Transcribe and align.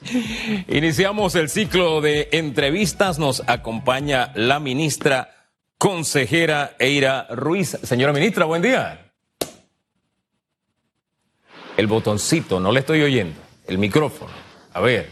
Iniciamos 0.68 1.34
el 1.34 1.48
ciclo 1.48 2.00
de 2.00 2.28
entrevistas. 2.32 3.18
Nos 3.18 3.42
acompaña 3.46 4.32
la 4.34 4.60
ministra 4.60 5.48
consejera 5.78 6.74
Eira 6.78 7.26
Ruiz. 7.30 7.78
Señora 7.82 8.12
ministra, 8.12 8.44
buen 8.44 8.62
día. 8.62 9.12
El 11.76 11.86
botoncito, 11.86 12.60
no 12.60 12.72
le 12.72 12.80
estoy 12.80 13.02
oyendo. 13.02 13.40
El 13.66 13.78
micrófono. 13.78 14.32
A 14.72 14.80
ver. 14.80 15.08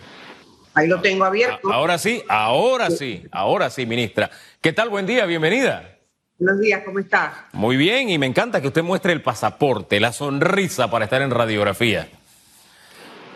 Ahí 0.75 0.87
lo 0.87 1.01
tengo 1.01 1.25
abierto. 1.25 1.73
ahora 1.73 1.99
sí, 1.99 2.23
ahora 2.29 2.91
sí, 2.91 3.25
ahora 3.33 3.71
sí, 3.71 3.85
ministra. 3.87 4.31
¿Qué 4.61 4.73
tal? 4.73 4.91
Buen 4.91 5.07
día, 5.07 5.27
bienvenida. 5.27 5.99
Buenos 6.39 6.61
días, 6.61 6.83
¿cómo 6.85 7.01
estás? 7.01 7.33
Muy 7.53 7.77
bien, 7.77 8.11
y 8.11 8.19
me 8.19 8.27
encanta 8.27 8.61
que 8.61 8.69
usted 8.69 8.85
muestre 8.85 9.13
el 9.13 9.23
pasaporte, 9.23 9.99
la 9.99 10.13
sonrisa 10.13 10.89
para 10.89 11.07
estar 11.07 11.21
en 11.21 11.33
radiografía. 11.33 12.09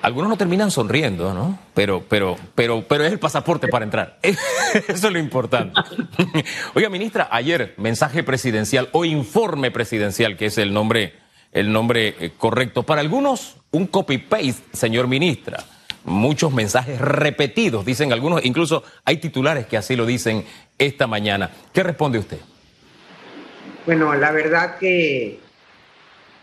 Algunos 0.02 0.30
no 0.30 0.36
terminan 0.36 0.72
sonriendo, 0.72 1.32
¿no? 1.32 1.60
Pero, 1.74 2.04
pero, 2.08 2.36
pero, 2.56 2.84
pero 2.88 3.04
es 3.04 3.12
el 3.12 3.20
pasaporte 3.20 3.68
para 3.68 3.84
entrar. 3.84 4.18
Eso 4.22 5.06
es 5.06 5.12
lo 5.12 5.18
importante. 5.20 5.80
Oiga, 6.74 6.88
ministra, 6.88 7.28
ayer 7.30 7.74
mensaje 7.76 8.24
presidencial 8.24 8.88
o 8.90 9.04
informe 9.04 9.70
presidencial, 9.70 10.36
que 10.36 10.46
es 10.46 10.58
el 10.58 10.72
nombre, 10.74 11.14
el 11.52 11.72
nombre 11.72 12.16
eh, 12.18 12.32
correcto. 12.36 12.82
Para 12.82 13.00
algunos, 13.00 13.58
un 13.70 13.86
copy-paste, 13.86 14.64
señor 14.72 15.06
ministra. 15.06 15.62
Muchos 16.04 16.52
mensajes 16.52 17.00
repetidos, 17.00 17.84
dicen 17.84 18.12
algunos, 18.12 18.44
incluso 18.44 18.82
hay 19.04 19.18
titulares 19.18 19.66
que 19.66 19.76
así 19.76 19.94
lo 19.94 20.04
dicen 20.04 20.44
esta 20.78 21.06
mañana. 21.06 21.48
¿Qué 21.72 21.84
responde 21.84 22.18
usted? 22.18 22.40
Bueno, 23.86 24.12
la 24.14 24.32
verdad 24.32 24.78
que 24.78 25.38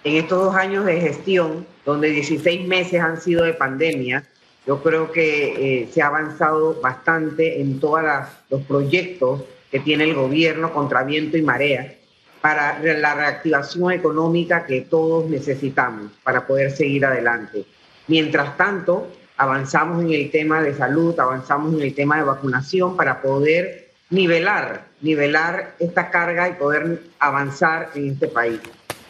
en 0.05 0.15
estos 0.15 0.45
dos 0.45 0.55
años 0.55 0.85
de 0.85 1.01
gestión, 1.01 1.67
donde 1.89 2.09
16 2.09 2.67
meses 2.67 3.01
han 3.01 3.19
sido 3.19 3.43
de 3.43 3.53
pandemia, 3.53 4.23
yo 4.65 4.81
creo 4.83 5.11
que 5.11 5.81
eh, 5.81 5.89
se 5.91 6.01
ha 6.01 6.07
avanzado 6.07 6.79
bastante 6.81 7.59
en 7.61 7.79
todos 7.79 8.03
los 8.49 8.61
proyectos 8.63 9.41
que 9.71 9.79
tiene 9.79 10.03
el 10.05 10.13
gobierno 10.13 10.73
contra 10.73 11.03
viento 11.03 11.37
y 11.37 11.41
marea 11.41 11.95
para 12.41 12.79
la 12.79 13.15
reactivación 13.15 13.91
económica 13.91 14.65
que 14.65 14.81
todos 14.81 15.29
necesitamos 15.29 16.11
para 16.23 16.45
poder 16.47 16.71
seguir 16.71 17.05
adelante. 17.05 17.65
Mientras 18.07 18.55
tanto, 18.57 19.07
avanzamos 19.37 20.03
en 20.03 20.11
el 20.11 20.31
tema 20.31 20.61
de 20.61 20.73
salud, 20.73 21.19
avanzamos 21.19 21.73
en 21.73 21.81
el 21.81 21.93
tema 21.93 22.17
de 22.17 22.23
vacunación 22.23 22.95
para 22.95 23.21
poder 23.21 23.89
nivelar, 24.09 24.85
nivelar 25.01 25.75
esta 25.79 26.09
carga 26.09 26.49
y 26.49 26.53
poder 26.53 27.01
avanzar 27.19 27.89
en 27.95 28.11
este 28.11 28.27
país. 28.27 28.59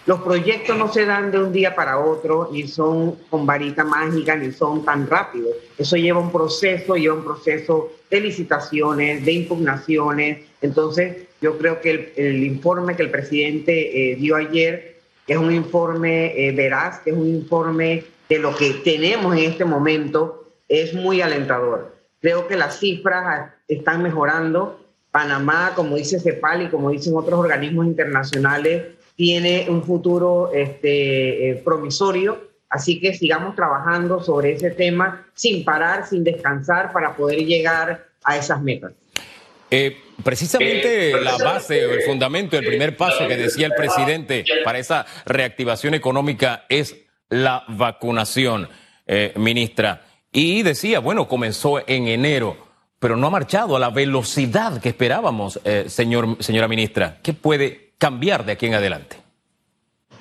Los 0.09 0.21
proyectos 0.21 0.75
no 0.75 0.91
se 0.91 1.05
dan 1.05 1.29
de 1.29 1.37
un 1.37 1.53
día 1.53 1.75
para 1.75 1.99
otro, 1.99 2.49
ni 2.51 2.67
son 2.67 3.11
con 3.29 3.45
varita 3.45 3.83
mágica, 3.83 4.35
ni 4.35 4.51
son 4.51 4.83
tan 4.83 5.05
rápidos. 5.07 5.55
Eso 5.77 5.97
lleva 5.97 6.17
un 6.17 6.31
proceso, 6.31 6.95
lleva 6.95 7.13
un 7.13 7.23
proceso 7.23 7.91
de 8.09 8.19
licitaciones, 8.19 9.23
de 9.23 9.31
impugnaciones. 9.33 10.39
Entonces, 10.63 11.27
yo 11.41 11.59
creo 11.59 11.79
que 11.79 12.11
el, 12.15 12.43
informe 12.43 12.95
que 12.95 13.03
el 13.03 13.11
presidente 13.11 14.13
eh, 14.13 14.15
dio 14.15 14.35
ayer, 14.35 14.97
que 15.27 15.33
es 15.33 15.39
un 15.39 15.53
informe 15.53 16.33
eh, 16.35 16.53
veraz, 16.53 17.01
que 17.01 17.11
es 17.11 17.15
un 17.15 17.27
informe 17.27 18.03
de 18.29 18.39
lo 18.39 18.55
que 18.55 18.81
tenemos 18.83 19.37
en 19.37 19.43
este 19.43 19.63
momento, 19.63 20.47
es 20.67 20.95
muy 20.95 21.21
alentador. 21.21 21.95
Creo 22.19 22.47
que 22.47 22.55
las 22.55 22.79
cifras 22.79 23.51
están 23.67 24.01
mejorando. 24.01 24.83
Panamá, 25.11 25.73
como 25.75 25.97
dice 25.97 26.19
CEPAL 26.19 26.63
y 26.63 26.69
como 26.69 26.89
dicen 26.89 27.15
otros 27.15 27.39
organismos 27.39 27.85
internacionales, 27.85 28.97
tiene 29.19 29.65
un 29.67 29.83
futuro 29.83 30.49
este, 30.53 31.49
eh, 31.49 31.55
promisorio, 31.55 32.41
así 32.69 33.01
que 33.01 33.13
sigamos 33.13 33.53
trabajando 33.53 34.23
sobre 34.23 34.53
ese 34.53 34.71
tema 34.71 35.25
sin 35.33 35.65
parar, 35.65 36.07
sin 36.07 36.23
descansar 36.23 36.93
para 36.93 37.17
poder 37.17 37.39
llegar 37.39 38.05
a 38.23 38.37
esas 38.37 38.61
metas. 38.61 38.93
Eh, 39.69 39.97
precisamente 40.23 41.11
eh, 41.11 41.21
la 41.21 41.35
base 41.35 41.85
o 41.85 41.91
el 41.91 42.03
fundamento, 42.03 42.57
el 42.57 42.65
primer 42.65 42.95
paso 42.95 43.27
que 43.27 43.35
decía 43.35 43.67
el 43.67 43.73
presidente 43.73 44.45
para 44.63 44.79
esa 44.79 45.05
reactivación 45.25 45.95
económica 45.95 46.65
es 46.69 46.95
la 47.27 47.65
vacunación, 47.67 48.69
ministra. 49.35 50.03
Y 50.31 50.63
decía, 50.63 50.99
bueno, 50.99 51.27
comenzó 51.27 51.85
en 51.85 52.07
enero, 52.07 52.55
pero 52.99 53.17
no 53.17 53.27
ha 53.27 53.31
marchado 53.31 53.75
a 53.75 53.79
la 53.79 53.89
velocidad 53.89 54.79
que 54.79 54.89
esperábamos, 54.89 55.59
señor, 55.87 56.37
señora 56.39 56.69
ministra. 56.69 57.19
¿Qué 57.21 57.33
puede 57.33 57.88
cambiar 57.99 58.45
de 58.45 58.53
aquí 58.53 58.65
en 58.65 58.73
adelante? 58.73 59.17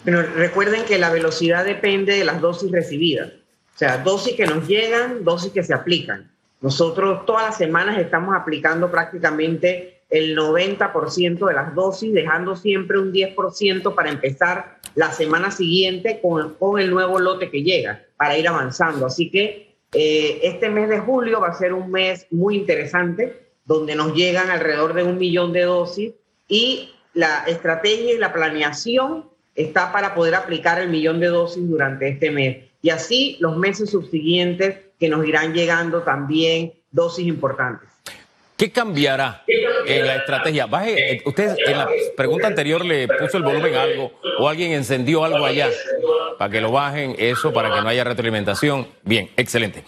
Bueno, 0.05 0.23
recuerden 0.35 0.85
que 0.85 0.99
la 0.99 1.11
velocidad 1.11 1.65
depende 1.65 2.19
de 2.19 2.25
las 2.25 2.41
dosis 2.41 2.71
recibidas. 2.71 3.31
O 3.75 3.79
sea, 3.79 3.99
dosis 3.99 4.35
que 4.35 4.47
nos 4.47 4.67
llegan, 4.67 5.25
dosis 5.25 5.53
que 5.53 5.63
se 5.63 5.73
aplican. 5.73 6.31
Nosotros 6.61 7.25
todas 7.25 7.47
las 7.47 7.57
semanas 7.57 7.99
estamos 7.99 8.35
aplicando 8.35 8.91
prácticamente 8.91 10.03
el 10.11 10.37
90% 10.37 11.47
de 11.47 11.55
las 11.55 11.75
dosis, 11.75 12.13
dejando 12.13 12.57
siempre 12.57 12.99
un 12.99 13.13
10% 13.13 13.95
para 13.95 14.11
empezar 14.11 14.79
la 14.95 15.13
semana 15.13 15.51
siguiente 15.51 16.21
con, 16.21 16.81
el 16.81 16.91
nuevo 16.91 17.19
lote 17.21 17.51
que 17.51 17.63
llega, 17.63 18.03
para 18.17 18.37
ir 18.37 18.49
avanzando. 18.49 19.07
Así 19.07 19.31
que 19.31 19.77
eh, 19.93 20.41
este 20.43 20.69
mes 20.71 20.89
de 20.89 20.99
julio 20.99 21.41
va 21.41 21.49
a 21.49 21.55
ser 21.55 21.73
un 21.73 21.91
mes 21.91 22.27
muy 22.31 22.57
interesante, 22.57 23.49
donde 23.65 23.95
nos 23.95 24.15
llegan 24.15 24.51
alrededor 24.51 24.95
de 24.95 25.05
un 25.05 25.19
millón 25.19 25.53
de 25.53 25.63
dosis 25.63 26.15
y 26.49 26.91
la 27.19 27.43
estrategia 27.49 28.15
y 28.15 28.19
la 28.19 28.33
planeación 28.33 29.29
está 29.57 29.91
para 29.91 30.15
poder 30.15 30.37
aplicar 30.37 30.81
el 30.81 30.89
millón 30.89 31.19
de 31.19 31.27
dosis 31.27 31.69
durante 31.69 32.09
este 32.09 32.31
mes. 32.31 32.59
Y 32.81 32.91
así 32.91 33.37
los 33.41 33.57
meses 33.57 33.91
subsiguientes 33.91 34.77
que 35.01 35.09
nos 35.09 35.27
irán 35.27 35.53
llegando 35.53 36.03
también 36.03 36.75
dosis 36.93 37.27
importantes. 37.27 37.89
¿Qué 38.57 38.71
cambiará 38.71 39.43
en 39.85 40.07
la 40.07 40.15
estrategia? 40.15 40.67
Baje, 40.67 41.15
eh, 41.15 41.23
usted 41.25 41.57
en 41.67 41.79
la 41.79 41.89
pregunta 42.17 42.47
anterior 42.47 42.85
le 42.85 43.09
puso 43.09 43.37
el 43.37 43.43
volumen 43.43 43.75
a 43.75 43.83
algo 43.83 44.13
o 44.39 44.49
alguien 44.49 44.71
encendió 44.71 45.25
algo 45.25 45.45
allá 45.45 45.71
para 46.39 46.53
que 46.53 46.61
lo 46.61 46.71
bajen, 46.71 47.17
eso, 47.19 47.53
para 47.53 47.75
que 47.75 47.81
no 47.81 47.89
haya 47.89 48.05
retroalimentación. 48.05 48.87
Bien, 49.03 49.29
excelente. 49.37 49.83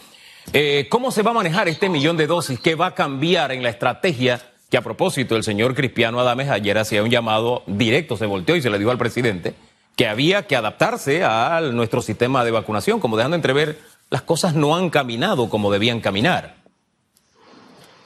Eh, 0.53 0.89
¿Cómo 0.91 1.13
se 1.13 1.23
va 1.23 1.31
a 1.31 1.35
manejar 1.35 1.69
este 1.69 1.89
millón 1.89 2.17
de 2.17 2.27
dosis? 2.27 2.59
¿Qué 2.59 2.75
va 2.75 2.87
a 2.87 2.95
cambiar 2.97 3.53
en 3.53 3.63
la 3.63 3.69
estrategia 3.69 4.41
que 4.71 4.79
a 4.79 4.83
propósito 4.83 5.37
el 5.37 5.43
señor 5.43 5.75
Cristiano 5.75 6.21
Adames 6.21 6.49
ayer 6.49 6.79
hacía 6.79 7.03
un 7.03 7.11
llamado 7.11 7.65
directo, 7.67 8.17
se 8.17 8.27
volteó 8.27 8.57
y 8.57 8.63
se 8.63 8.71
le 8.71 8.79
dijo 8.79 8.91
al 8.91 8.99
presidente 8.99 9.55
que 9.97 10.07
había 10.07 10.47
que 10.47 10.57
adaptarse 10.57 11.25
a 11.25 11.61
nuestro 11.61 12.01
sistema 12.01 12.45
de 12.45 12.53
vacunación, 12.53 13.01
como 13.01 13.17
dejando 13.17 13.37
entrever 13.37 13.77
las 14.09 14.23
cosas 14.23 14.55
no 14.55 14.75
han 14.75 14.89
caminado 14.89 15.51
como 15.51 15.71
debían 15.71 16.01
caminar. 16.01 16.57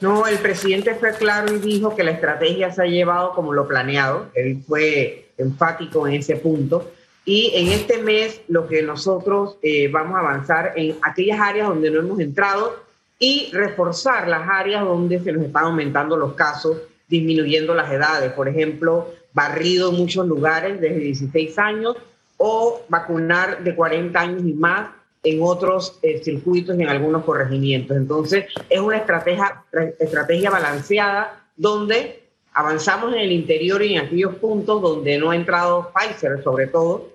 No, 0.01 0.27
el 0.27 0.37
presidente 0.39 0.93
fue 0.95 1.13
claro 1.13 1.55
y 1.55 1.59
dijo 1.59 1.95
que 1.95 2.03
la 2.03 2.11
estrategia 2.11 2.71
se 2.71 2.81
ha 2.81 2.85
llevado 2.85 3.31
como 3.31 3.53
lo 3.53 3.67
planeado. 3.67 4.27
Él 4.35 4.61
fue 4.67 5.29
enfático 5.37 6.07
en 6.07 6.15
ese 6.15 6.35
punto. 6.35 6.91
Y 7.23 7.53
en 7.55 7.69
este 7.69 7.97
mes 8.03 8.41
lo 8.47 8.67
que 8.67 8.83
nosotros 8.83 9.57
eh, 9.63 9.87
vamos 9.87 10.17
a 10.17 10.19
avanzar 10.19 10.73
en 10.75 10.95
aquellas 11.01 11.39
áreas 11.39 11.69
donde 11.69 11.89
no 11.89 12.01
hemos 12.01 12.19
entrado 12.19 12.84
y 13.19 13.49
reforzar 13.53 14.27
las 14.27 14.47
áreas 14.49 14.83
donde 14.83 15.19
se 15.19 15.31
nos 15.31 15.45
están 15.45 15.65
aumentando 15.65 16.17
los 16.17 16.33
casos, 16.33 16.77
disminuyendo 17.07 17.73
las 17.73 17.91
edades. 17.91 18.31
Por 18.33 18.47
ejemplo, 18.47 19.13
barrido 19.33 19.89
en 19.89 19.97
muchos 19.97 20.27
lugares 20.27 20.79
desde 20.81 20.99
16 20.99 21.57
años 21.59 21.95
o 22.37 22.81
vacunar 22.89 23.63
de 23.63 23.75
40 23.75 24.19
años 24.19 24.41
y 24.45 24.53
más 24.53 24.89
en 25.23 25.39
otros 25.41 25.97
eh, 26.03 26.21
circuitos 26.23 26.77
y 26.77 26.83
en 26.83 26.89
algunos 26.89 27.23
corregimientos. 27.23 27.97
Entonces, 27.97 28.45
es 28.69 28.79
una 28.79 28.97
estrategia, 28.97 29.63
estrategia 29.99 30.51
balanceada 30.51 31.47
donde 31.55 32.23
avanzamos 32.53 33.13
en 33.13 33.19
el 33.19 33.31
interior 33.31 33.81
y 33.81 33.95
en 33.95 34.05
aquellos 34.05 34.35
puntos 34.35 34.81
donde 34.81 35.17
no 35.17 35.31
ha 35.31 35.35
entrado 35.35 35.91
Pfizer, 35.93 36.43
sobre 36.43 36.67
todo, 36.67 37.09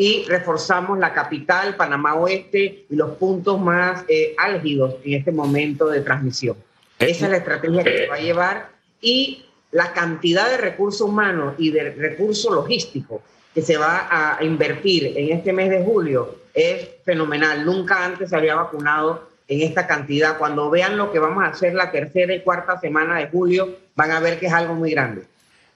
y 0.00 0.24
reforzamos 0.28 0.96
la 0.96 1.12
capital, 1.12 1.74
Panamá 1.74 2.14
Oeste 2.14 2.86
y 2.88 2.94
los 2.94 3.16
puntos 3.16 3.60
más 3.60 4.04
eh, 4.06 4.32
álgidos 4.38 4.94
en 5.04 5.14
este 5.14 5.32
momento 5.32 5.88
de 5.88 6.02
transmisión. 6.02 6.56
Eh, 7.00 7.06
Esa 7.10 7.24
es 7.24 7.30
la 7.32 7.36
estrategia 7.38 7.82
que 7.82 7.98
se 7.98 8.06
va 8.06 8.14
a 8.14 8.20
llevar 8.20 8.68
y 9.00 9.44
la 9.72 9.92
cantidad 9.92 10.48
de 10.48 10.56
recursos 10.56 11.00
humanos 11.00 11.54
y 11.58 11.72
de 11.72 11.90
recursos 11.90 12.54
logísticos 12.54 13.22
que 13.52 13.60
se 13.60 13.76
va 13.76 14.06
a 14.08 14.44
invertir 14.44 15.14
en 15.16 15.36
este 15.36 15.52
mes 15.52 15.68
de 15.68 15.82
julio 15.82 16.36
es 16.54 16.88
fenomenal. 17.04 17.66
Nunca 17.66 18.04
antes 18.04 18.30
se 18.30 18.36
había 18.36 18.54
vacunado 18.54 19.28
en 19.48 19.62
esta 19.62 19.88
cantidad. 19.88 20.38
Cuando 20.38 20.70
vean 20.70 20.96
lo 20.96 21.10
que 21.10 21.18
vamos 21.18 21.42
a 21.42 21.48
hacer 21.48 21.74
la 21.74 21.90
tercera 21.90 22.32
y 22.32 22.42
cuarta 22.42 22.78
semana 22.78 23.18
de 23.18 23.26
julio, 23.26 23.76
van 23.96 24.12
a 24.12 24.20
ver 24.20 24.38
que 24.38 24.46
es 24.46 24.52
algo 24.52 24.74
muy 24.74 24.92
grande. 24.92 25.22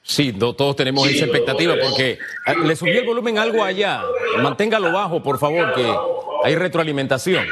Sí, 0.02 0.32
todos 0.32 0.76
tenemos 0.76 1.08
esa 1.08 1.24
expectativa 1.24 1.74
porque 1.80 2.18
ah, 2.46 2.54
le 2.54 2.74
subió 2.74 3.00
el 3.00 3.06
volumen 3.06 3.38
algo 3.38 3.62
allá. 3.62 4.02
Manténgalo 4.42 4.90
bajo, 4.92 5.22
por 5.22 5.38
favor, 5.38 5.72
que 5.74 5.94
hay 6.44 6.56
retroalimentación. 6.56 7.46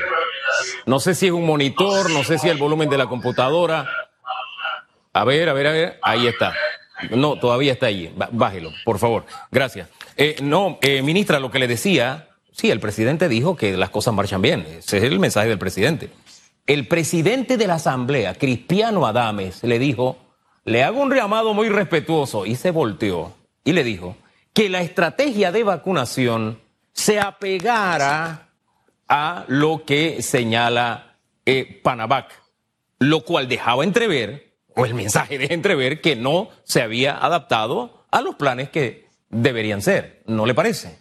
No 0.84 0.98
sé 0.98 1.14
si 1.14 1.26
es 1.26 1.32
un 1.32 1.46
monitor, 1.46 2.10
no 2.10 2.24
sé 2.24 2.38
si 2.38 2.48
es 2.48 2.52
el 2.52 2.58
volumen 2.58 2.90
de 2.90 2.98
la 2.98 3.06
computadora. 3.06 3.88
A 5.12 5.24
ver, 5.24 5.48
a 5.48 5.52
ver, 5.52 5.66
a 5.68 5.72
ver. 5.72 5.98
Ahí 6.02 6.26
está. 6.26 6.52
No, 7.10 7.38
todavía 7.38 7.72
está 7.72 7.86
ahí. 7.86 8.12
Bájelo, 8.32 8.72
por 8.84 8.98
favor. 8.98 9.24
Gracias. 9.50 9.88
Eh, 10.16 10.36
no, 10.42 10.78
eh, 10.82 11.02
ministra, 11.02 11.38
lo 11.38 11.50
que 11.50 11.58
le 11.60 11.68
decía, 11.68 12.28
sí, 12.52 12.70
el 12.70 12.80
presidente 12.80 13.28
dijo 13.28 13.56
que 13.56 13.76
las 13.76 13.90
cosas 13.90 14.12
marchan 14.12 14.42
bien. 14.42 14.66
Ese 14.78 14.98
es 14.98 15.04
el 15.04 15.18
mensaje 15.18 15.48
del 15.48 15.58
presidente. 15.58 16.10
el 16.66 16.86
presidente 16.86 17.56
de 17.56 17.66
la 17.66 17.74
Asamblea, 17.74 18.34
Cristiano 18.34 19.06
Adames, 19.06 19.62
le 19.64 19.78
dijo, 19.78 20.18
le 20.64 20.82
hago 20.82 21.02
un 21.02 21.14
llamado 21.14 21.54
muy 21.54 21.68
respetuoso 21.68 22.46
y 22.46 22.56
se 22.56 22.70
volteó 22.70 23.34
y 23.64 23.72
le 23.72 23.84
dijo 23.84 24.16
que 24.52 24.68
la 24.68 24.82
estrategia 24.82 25.52
de 25.52 25.62
vacunación 25.62 26.60
se 26.92 27.20
apegara 27.20 28.48
a 29.08 29.44
lo 29.48 29.84
que 29.84 30.22
señala 30.22 31.16
eh, 31.46 31.80
Panavac, 31.82 32.30
lo 32.98 33.24
cual 33.24 33.48
dejaba 33.48 33.84
entrever, 33.84 34.52
o 34.74 34.84
el 34.84 34.94
mensaje 34.94 35.38
deja 35.38 35.54
entrever, 35.54 36.00
que 36.00 36.16
no 36.16 36.50
se 36.64 36.82
había 36.82 37.16
adaptado 37.16 38.04
a 38.10 38.20
los 38.20 38.36
planes 38.36 38.70
que 38.70 39.08
deberían 39.28 39.82
ser. 39.82 40.22
¿No 40.26 40.46
le 40.46 40.54
parece? 40.54 40.98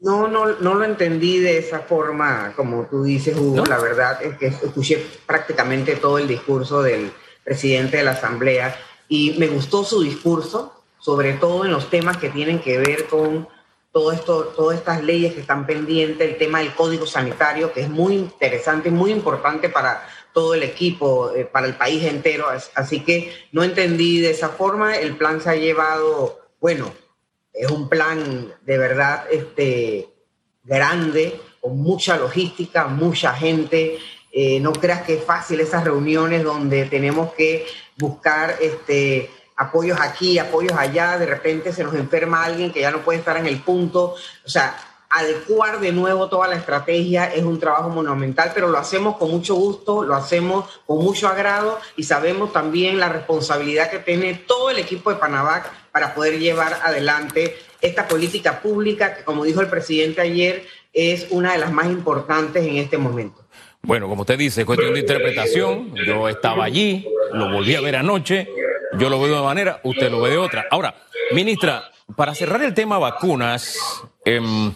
No, 0.00 0.28
no, 0.28 0.46
no 0.46 0.74
lo 0.74 0.84
entendí 0.84 1.38
de 1.38 1.58
esa 1.58 1.80
forma, 1.80 2.52
como 2.56 2.86
tú 2.86 3.02
dices, 3.02 3.36
Hugo. 3.36 3.64
La 3.66 3.78
verdad 3.78 4.22
es 4.22 4.36
que 4.36 4.46
escuché 4.46 5.04
prácticamente 5.26 5.96
todo 5.96 6.18
el 6.18 6.26
discurso 6.26 6.82
del 6.82 7.12
presidente 7.44 7.98
de 7.98 8.04
la 8.04 8.12
Asamblea 8.12 8.74
y 9.10 9.34
me 9.38 9.48
gustó 9.48 9.84
su 9.84 10.02
discurso, 10.02 10.72
sobre 11.00 11.32
todo 11.32 11.64
en 11.64 11.72
los 11.72 11.90
temas 11.90 12.16
que 12.16 12.30
tienen 12.30 12.60
que 12.60 12.78
ver 12.78 13.08
con 13.08 13.48
todo 13.90 14.12
esto, 14.12 14.44
todas 14.56 14.78
estas 14.78 15.02
leyes 15.02 15.34
que 15.34 15.40
están 15.40 15.66
pendientes, 15.66 16.30
el 16.30 16.38
tema 16.38 16.60
del 16.60 16.72
código 16.74 17.06
sanitario, 17.06 17.72
que 17.72 17.80
es 17.80 17.90
muy 17.90 18.14
interesante, 18.14 18.88
muy 18.88 19.10
importante 19.10 19.68
para 19.68 20.06
todo 20.32 20.54
el 20.54 20.62
equipo, 20.62 21.32
eh, 21.34 21.44
para 21.44 21.66
el 21.66 21.74
país 21.74 22.04
entero. 22.04 22.46
Así 22.76 23.00
que 23.00 23.32
no 23.50 23.64
entendí 23.64 24.20
de 24.20 24.30
esa 24.30 24.50
forma. 24.50 24.96
El 24.96 25.16
plan 25.16 25.40
se 25.40 25.50
ha 25.50 25.56
llevado, 25.56 26.38
bueno, 26.60 26.92
es 27.52 27.68
un 27.68 27.88
plan 27.88 28.54
de 28.62 28.78
verdad 28.78 29.24
este, 29.28 30.08
grande, 30.62 31.40
con 31.60 31.78
mucha 31.78 32.16
logística, 32.16 32.86
mucha 32.86 33.34
gente. 33.34 33.98
Eh, 34.32 34.60
no 34.60 34.72
creas 34.72 35.02
que 35.02 35.14
es 35.14 35.24
fácil 35.24 35.60
esas 35.60 35.84
reuniones 35.84 36.44
donde 36.44 36.84
tenemos 36.86 37.32
que 37.34 37.66
buscar 37.98 38.56
este, 38.60 39.30
apoyos 39.56 39.98
aquí, 40.00 40.38
apoyos 40.38 40.72
allá, 40.78 41.18
de 41.18 41.26
repente 41.26 41.72
se 41.72 41.84
nos 41.84 41.94
enferma 41.94 42.44
alguien 42.44 42.72
que 42.72 42.80
ya 42.80 42.90
no 42.90 43.02
puede 43.02 43.18
estar 43.18 43.36
en 43.36 43.46
el 43.46 43.60
punto. 43.60 44.14
O 44.44 44.48
sea, 44.48 44.76
adecuar 45.10 45.80
de 45.80 45.90
nuevo 45.90 46.28
toda 46.28 46.46
la 46.46 46.54
estrategia 46.54 47.26
es 47.26 47.42
un 47.42 47.58
trabajo 47.58 47.90
monumental, 47.90 48.52
pero 48.54 48.68
lo 48.68 48.78
hacemos 48.78 49.16
con 49.16 49.30
mucho 49.30 49.56
gusto, 49.56 50.04
lo 50.04 50.14
hacemos 50.14 50.80
con 50.86 50.98
mucho 50.98 51.26
agrado 51.26 51.80
y 51.96 52.04
sabemos 52.04 52.52
también 52.52 53.00
la 53.00 53.08
responsabilidad 53.08 53.90
que 53.90 53.98
tiene 53.98 54.34
todo 54.34 54.70
el 54.70 54.78
equipo 54.78 55.10
de 55.10 55.16
Panavac 55.16 55.68
para 55.90 56.14
poder 56.14 56.38
llevar 56.38 56.80
adelante 56.84 57.56
esta 57.80 58.06
política 58.06 58.60
pública 58.60 59.16
que, 59.16 59.24
como 59.24 59.44
dijo 59.44 59.60
el 59.60 59.68
presidente 59.68 60.20
ayer, 60.20 60.64
es 60.92 61.26
una 61.30 61.52
de 61.52 61.58
las 61.58 61.72
más 61.72 61.86
importantes 61.86 62.64
en 62.64 62.76
este 62.76 62.96
momento. 62.96 63.44
Bueno, 63.82 64.08
como 64.08 64.22
usted 64.22 64.38
dice, 64.38 64.60
es 64.60 64.66
cuestión 64.66 64.94
de 64.94 65.00
interpretación. 65.00 65.94
Yo 66.06 66.28
estaba 66.28 66.64
allí, 66.64 67.06
lo 67.32 67.50
volví 67.50 67.74
a 67.74 67.80
ver 67.80 67.96
anoche, 67.96 68.48
yo 68.98 69.08
lo 69.08 69.18
veo 69.18 69.28
de 69.28 69.32
una 69.34 69.42
manera, 69.42 69.80
usted 69.84 70.10
lo 70.10 70.20
ve 70.20 70.30
de 70.30 70.36
otra. 70.36 70.66
Ahora, 70.70 70.94
ministra, 71.32 71.90
para 72.16 72.34
cerrar 72.34 72.62
el 72.62 72.74
tema 72.74 72.98
vacunas, 72.98 73.78
em, 74.24 74.72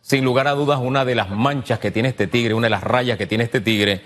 sin 0.00 0.24
lugar 0.24 0.48
a 0.48 0.52
dudas, 0.52 0.80
una 0.82 1.04
de 1.04 1.14
las 1.14 1.30
manchas 1.30 1.78
que 1.78 1.90
tiene 1.90 2.08
este 2.08 2.26
tigre, 2.26 2.54
una 2.54 2.66
de 2.66 2.70
las 2.70 2.82
rayas 2.82 3.16
que 3.16 3.26
tiene 3.26 3.44
este 3.44 3.60
tigre, 3.60 4.02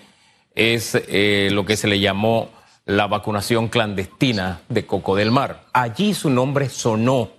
es 0.55 0.95
eh, 0.95 1.49
lo 1.53 1.65
que 1.65 1.77
se 1.77 1.89
le 1.89 2.01
llamó 2.01 2.51
la 2.85 3.07
vacunación 3.07 3.69
clandestina 3.69 4.61
de 4.69 4.87
Coco 4.87 5.17
del 5.17 5.31
Mar. 5.31 5.65
Allí 5.73 6.15
su 6.15 6.31
nombre 6.31 6.69
sonó 6.69 7.31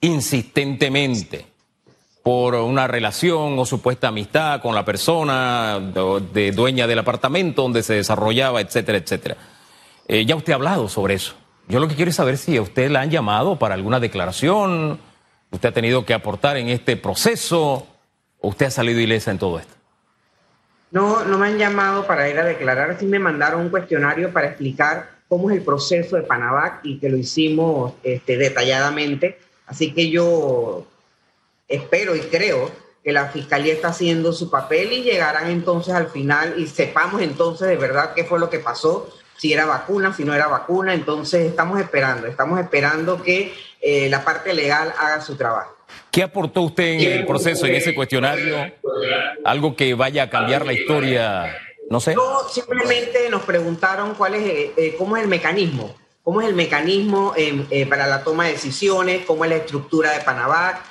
insistentemente 0.00 1.51
por 2.22 2.54
una 2.54 2.86
relación 2.86 3.58
o 3.58 3.66
supuesta 3.66 4.08
amistad 4.08 4.60
con 4.62 4.74
la 4.74 4.84
persona 4.84 5.80
de 6.32 6.52
dueña 6.52 6.86
del 6.86 7.00
apartamento 7.00 7.62
donde 7.62 7.82
se 7.82 7.94
desarrollaba, 7.94 8.60
etcétera, 8.60 8.98
etcétera. 8.98 9.36
Eh, 10.06 10.24
ya 10.24 10.36
usted 10.36 10.52
ha 10.52 10.56
hablado 10.56 10.88
sobre 10.88 11.14
eso. 11.14 11.34
Yo 11.68 11.80
lo 11.80 11.88
que 11.88 11.94
quiero 11.94 12.10
es 12.10 12.16
saber 12.16 12.38
si 12.38 12.56
a 12.56 12.62
usted 12.62 12.90
la 12.90 13.00
han 13.00 13.10
llamado 13.10 13.58
para 13.58 13.74
alguna 13.74 13.98
declaración, 13.98 15.00
usted 15.50 15.68
ha 15.68 15.72
tenido 15.72 16.04
que 16.04 16.14
aportar 16.14 16.56
en 16.56 16.68
este 16.68 16.96
proceso, 16.96 17.86
o 18.40 18.48
usted 18.48 18.66
ha 18.66 18.70
salido 18.70 19.00
ilesa 19.00 19.30
en 19.30 19.38
todo 19.38 19.58
esto. 19.58 19.74
No, 20.90 21.24
no 21.24 21.38
me 21.38 21.46
han 21.46 21.58
llamado 21.58 22.06
para 22.06 22.28
ir 22.28 22.38
a 22.38 22.44
declarar, 22.44 22.96
sí 23.00 23.06
me 23.06 23.18
mandaron 23.18 23.62
un 23.62 23.68
cuestionario 23.70 24.32
para 24.32 24.48
explicar 24.48 25.10
cómo 25.28 25.50
es 25.50 25.56
el 25.56 25.64
proceso 25.64 26.16
de 26.16 26.22
Panavac 26.22 26.80
y 26.84 26.98
que 26.98 27.08
lo 27.08 27.16
hicimos 27.16 27.94
este, 28.02 28.36
detalladamente. 28.36 29.38
Así 29.66 29.92
que 29.94 30.10
yo 30.10 30.86
espero 31.68 32.16
y 32.16 32.20
creo 32.20 32.70
que 33.02 33.12
la 33.12 33.28
fiscalía 33.28 33.72
está 33.72 33.88
haciendo 33.88 34.32
su 34.32 34.50
papel 34.50 34.92
y 34.92 35.02
llegarán 35.02 35.50
entonces 35.50 35.94
al 35.94 36.08
final 36.08 36.54
y 36.56 36.66
sepamos 36.66 37.20
entonces 37.20 37.68
de 37.68 37.76
verdad 37.76 38.14
qué 38.14 38.24
fue 38.24 38.38
lo 38.38 38.48
que 38.48 38.60
pasó, 38.60 39.10
si 39.36 39.52
era 39.52 39.66
vacuna, 39.66 40.14
si 40.14 40.24
no 40.24 40.34
era 40.34 40.46
vacuna. 40.46 40.94
Entonces 40.94 41.46
estamos 41.46 41.80
esperando, 41.80 42.26
estamos 42.26 42.60
esperando 42.60 43.22
que 43.22 43.52
eh, 43.80 44.08
la 44.08 44.24
parte 44.24 44.54
legal 44.54 44.92
haga 44.98 45.20
su 45.20 45.34
trabajo. 45.36 45.76
¿Qué 46.10 46.22
aportó 46.22 46.62
usted 46.62 46.84
en 46.84 47.12
el 47.12 47.26
proceso, 47.26 47.66
en 47.66 47.74
ese 47.74 47.94
cuestionario? 47.94 48.70
¿Algo 49.44 49.74
que 49.74 49.94
vaya 49.94 50.24
a 50.24 50.30
cambiar 50.30 50.66
la 50.66 50.72
historia? 50.72 51.56
No 51.88 52.00
sé. 52.00 52.14
No, 52.14 52.48
simplemente 52.48 53.28
nos 53.30 53.42
preguntaron 53.42 54.14
cuál 54.14 54.34
es, 54.34 54.42
eh, 54.44 54.72
eh, 54.76 54.94
cómo 54.98 55.16
es 55.16 55.22
el 55.22 55.28
mecanismo, 55.28 55.94
cómo 56.22 56.40
es 56.40 56.48
el 56.48 56.54
mecanismo 56.54 57.34
eh, 57.36 57.86
para 57.86 58.06
la 58.06 58.22
toma 58.22 58.46
de 58.46 58.52
decisiones, 58.52 59.24
cómo 59.26 59.44
es 59.44 59.50
la 59.50 59.56
estructura 59.56 60.12
de 60.12 60.20
Panavac, 60.20 60.82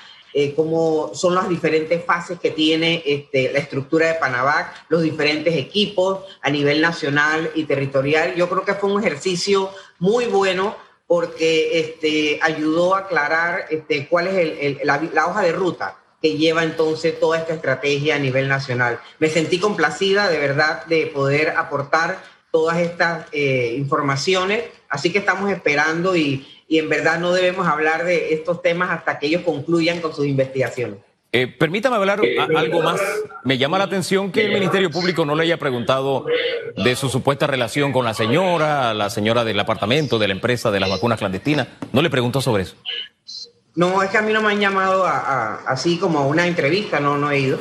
cómo 0.56 1.12
son 1.13 1.36
las 1.36 1.50
diferentes 1.50 2.04
fases 2.06 2.39
que 2.39 2.51
tiene 2.51 3.04
este, 3.06 3.51
la 3.51 3.60
estructura 3.60 4.07
de 4.07 4.13
Panavac, 4.16 4.86
los 4.89 5.01
diferentes 5.01 5.56
equipos 5.56 6.19
a 6.42 6.50
nivel 6.50 6.81
nacional 6.81 7.51
y 7.56 7.66
territorial. 7.66 8.36
Yo 8.36 8.48
creo 8.50 8.63
que 8.63 8.75
fue 8.75 8.92
un 8.92 9.01
ejercicio 9.01 9.69
muy 10.00 10.25
bueno 10.25 10.75
porque 11.12 11.78
este, 11.78 12.39
ayudó 12.42 12.95
a 12.95 13.00
aclarar 13.00 13.66
este, 13.69 14.07
cuál 14.07 14.28
es 14.28 14.78
la, 14.86 15.28
hoja 15.28 15.42
de 15.42 15.51
ruta 15.51 15.98
que 16.22 16.38
lleva 16.38 16.63
entonces 16.63 17.19
toda 17.19 17.38
esta 17.38 17.54
estrategia 17.54 18.16
a 18.16 18.19
nivel 18.19 18.48
nacional. 18.48 18.98
Me 19.19 19.28
sentí 19.28 19.60
complacida 19.60 20.30
de 20.30 20.38
verdad 20.38 20.86
de 20.86 21.07
poder 21.07 21.50
aportar 21.57 22.24
todas 22.50 22.78
estas 22.78 23.25
eh, 23.33 23.75
informaciones, 23.78 24.63
así 24.88 25.12
que 25.12 25.18
estamos 25.18 25.51
esperando 25.51 26.16
y, 26.16 26.48
y 26.71 26.79
en 26.79 26.88
verdad 26.88 27.19
no 27.19 27.33
debemos 27.33 27.68
hablar 27.68 28.06
de 28.06 28.33
estos 28.33 28.62
temas 28.62 28.91
hasta 28.91 29.19
que 29.19 29.27
ellos 29.27 29.41
concluyan 29.41 30.00
con 30.00 30.15
sus 30.15 30.25
investigaciones. 30.25 31.00
Eh, 31.33 31.45
permítame 31.47 31.97
hablar 31.97 32.21
algo 32.56 32.81
más. 32.81 33.01
Me 33.44 33.57
llama 33.57 33.77
la 33.77 33.83
atención 33.83 34.31
que 34.31 34.45
el 34.45 34.53
Ministerio 34.53 34.89
Público 34.89 35.25
no 35.25 35.35
le 35.35 35.44
haya 35.44 35.57
preguntado 35.57 36.25
de 36.77 36.95
su 36.95 37.09
supuesta 37.09 37.45
relación 37.45 37.91
con 37.91 38.06
la 38.06 38.13
señora, 38.13 38.94
la 38.94 39.09
señora 39.09 39.44
del 39.44 39.59
apartamento, 39.59 40.18
de 40.18 40.30
la 40.30 40.33
empresa 40.33 40.71
de 40.71 40.80
las 40.80 40.90
vacunas 40.90 41.19
clandestinas. 41.19 41.68
¿No 41.92 42.01
le 42.01 42.09
preguntó 42.09 42.40
sobre 42.40 42.63
eso? 42.63 42.75
No, 43.75 44.01
es 44.01 44.09
que 44.09 44.19
a 44.19 44.21
mí 44.21 44.31
no 44.31 44.42
me 44.42 44.54
han 44.54 44.61
llamado 44.61 45.06
así 45.06 45.97
como 45.97 46.19
a 46.19 46.25
una 46.25 46.47
entrevista, 46.47 47.01
no, 47.01 47.18
no 47.18 47.31
he 47.31 47.40
ido. 47.40 47.59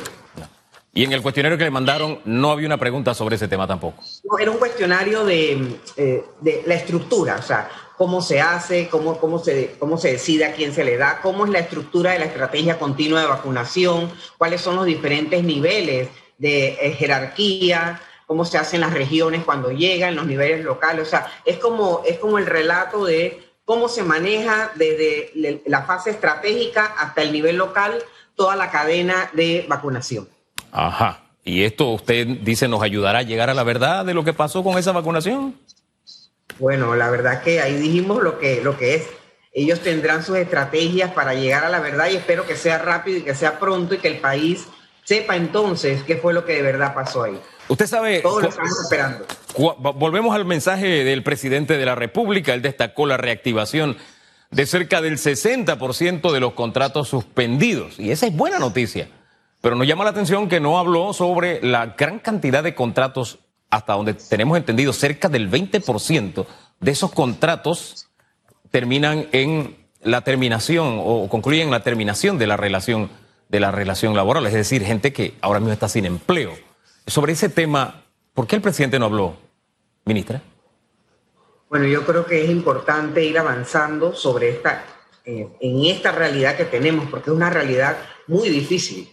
Y 0.93 1.03
en 1.03 1.11
el 1.11 1.21
cuestionario 1.21 1.57
que 1.57 1.65
le 1.65 1.71
mandaron 1.71 2.19
no 2.23 2.51
había 2.51 2.67
una 2.67 2.77
pregunta 2.77 3.13
sobre 3.13 3.35
ese 3.35 3.49
tema 3.49 3.67
tampoco. 3.67 4.01
No, 4.23 4.39
era 4.39 4.51
un 4.51 4.57
cuestionario 4.57 5.25
de, 5.25 5.79
eh, 5.97 6.23
de 6.39 6.63
la 6.65 6.75
estructura, 6.75 7.35
o 7.37 7.41
sea, 7.41 7.69
cómo 8.01 8.23
se 8.23 8.41
hace, 8.41 8.89
cómo, 8.89 9.19
cómo, 9.19 9.37
se, 9.37 9.75
cómo 9.77 9.95
se 9.95 10.13
decide 10.13 10.45
a 10.45 10.53
quién 10.53 10.73
se 10.73 10.83
le 10.83 10.97
da, 10.97 11.19
cómo 11.21 11.45
es 11.45 11.51
la 11.51 11.59
estructura 11.59 12.13
de 12.13 12.17
la 12.17 12.25
estrategia 12.25 12.79
continua 12.79 13.21
de 13.21 13.27
vacunación, 13.27 14.11
cuáles 14.39 14.59
son 14.59 14.75
los 14.75 14.87
diferentes 14.87 15.43
niveles 15.43 16.09
de 16.39 16.79
eh, 16.81 16.93
jerarquía, 16.97 18.01
cómo 18.25 18.43
se 18.43 18.57
hacen 18.57 18.81
las 18.81 18.91
regiones 18.91 19.43
cuando 19.43 19.69
llegan, 19.69 20.15
los 20.15 20.25
niveles 20.25 20.65
locales. 20.65 21.05
O 21.05 21.11
sea, 21.11 21.31
es 21.45 21.59
como, 21.59 22.01
es 22.03 22.17
como 22.17 22.39
el 22.39 22.47
relato 22.47 23.05
de 23.05 23.43
cómo 23.65 23.87
se 23.87 24.01
maneja 24.01 24.71
desde 24.73 25.61
la 25.67 25.83
fase 25.83 26.09
estratégica 26.09 26.95
hasta 26.97 27.21
el 27.21 27.31
nivel 27.31 27.57
local 27.57 28.01
toda 28.35 28.55
la 28.55 28.71
cadena 28.71 29.29
de 29.33 29.67
vacunación. 29.69 30.27
Ajá. 30.71 31.21
¿Y 31.43 31.65
esto 31.65 31.89
usted 31.89 32.25
dice 32.25 32.67
nos 32.67 32.81
ayudará 32.81 33.19
a 33.19 33.23
llegar 33.23 33.51
a 33.51 33.53
la 33.53 33.63
verdad 33.63 34.05
de 34.05 34.15
lo 34.15 34.23
que 34.23 34.33
pasó 34.33 34.63
con 34.63 34.79
esa 34.79 34.91
vacunación? 34.91 35.55
Bueno, 36.61 36.95
la 36.95 37.09
verdad 37.09 37.41
que 37.41 37.59
ahí 37.59 37.75
dijimos 37.75 38.21
lo 38.21 38.37
que, 38.37 38.61
lo 38.61 38.77
que 38.77 38.93
es. 38.93 39.07
Ellos 39.51 39.79
tendrán 39.79 40.23
sus 40.23 40.37
estrategias 40.37 41.11
para 41.11 41.33
llegar 41.33 41.65
a 41.65 41.69
la 41.69 41.79
verdad 41.79 42.07
y 42.11 42.15
espero 42.15 42.45
que 42.45 42.55
sea 42.55 42.77
rápido 42.77 43.17
y 43.17 43.21
que 43.23 43.33
sea 43.33 43.57
pronto 43.57 43.95
y 43.95 43.97
que 43.97 44.07
el 44.07 44.19
país 44.19 44.67
sepa 45.03 45.35
entonces 45.35 46.03
qué 46.03 46.17
fue 46.17 46.33
lo 46.33 46.45
que 46.45 46.53
de 46.53 46.61
verdad 46.61 46.93
pasó 46.93 47.23
ahí. 47.23 47.41
Usted 47.67 47.87
sabe. 47.87 48.19
Todos 48.19 48.43
lo 48.43 48.49
estamos 48.49 48.79
esperando. 48.79 49.25
Volvemos 49.95 50.35
al 50.35 50.45
mensaje 50.45 51.03
del 51.03 51.23
presidente 51.23 51.77
de 51.77 51.85
la 51.85 51.95
República. 51.95 52.53
Él 52.53 52.61
destacó 52.61 53.07
la 53.07 53.17
reactivación 53.17 53.97
de 54.51 54.65
cerca 54.67 55.01
del 55.01 55.17
60% 55.17 56.31
de 56.31 56.39
los 56.39 56.53
contratos 56.53 57.07
suspendidos. 57.07 57.99
Y 57.99 58.11
esa 58.11 58.27
es 58.27 58.35
buena 58.35 58.59
noticia. 58.59 59.09
Pero 59.61 59.75
nos 59.75 59.87
llama 59.87 60.03
la 60.03 60.11
atención 60.11 60.47
que 60.47 60.59
no 60.59 60.77
habló 60.77 61.11
sobre 61.13 61.59
la 61.63 61.87
gran 61.97 62.19
cantidad 62.19 62.63
de 62.63 62.75
contratos 62.75 63.39
hasta 63.71 63.93
donde 63.93 64.13
tenemos 64.13 64.57
entendido, 64.57 64.93
cerca 64.93 65.27
del 65.27 65.49
20% 65.49 66.45
de 66.79 66.91
esos 66.91 67.11
contratos 67.11 68.07
terminan 68.69 69.27
en 69.31 69.75
la 70.03 70.21
terminación 70.21 70.99
o 71.03 71.27
concluyen 71.29 71.71
la 71.71 71.83
terminación 71.83 72.37
de 72.37 72.47
la 72.47 72.57
relación 72.57 73.09
de 73.49 73.59
la 73.59 73.71
relación 73.71 74.15
laboral, 74.15 74.45
es 74.47 74.53
decir, 74.53 74.83
gente 74.85 75.11
que 75.11 75.33
ahora 75.41 75.59
mismo 75.59 75.73
está 75.73 75.89
sin 75.89 76.05
empleo. 76.05 76.53
Sobre 77.05 77.33
ese 77.33 77.49
tema, 77.49 78.01
¿Por 78.33 78.47
qué 78.47 78.55
el 78.55 78.61
presidente 78.61 78.97
no 78.97 79.05
habló, 79.05 79.35
ministra? 80.05 80.41
Bueno, 81.69 81.85
yo 81.85 82.05
creo 82.05 82.25
que 82.25 82.43
es 82.43 82.49
importante 82.49 83.23
ir 83.23 83.37
avanzando 83.37 84.13
sobre 84.13 84.49
esta, 84.49 84.85
eh, 85.25 85.49
en 85.59 85.85
esta 85.85 86.11
realidad 86.13 86.55
que 86.55 86.65
tenemos, 86.65 87.09
porque 87.09 87.29
es 87.29 87.35
una 87.35 87.49
realidad 87.49 87.97
muy 88.27 88.49
difícil, 88.49 89.09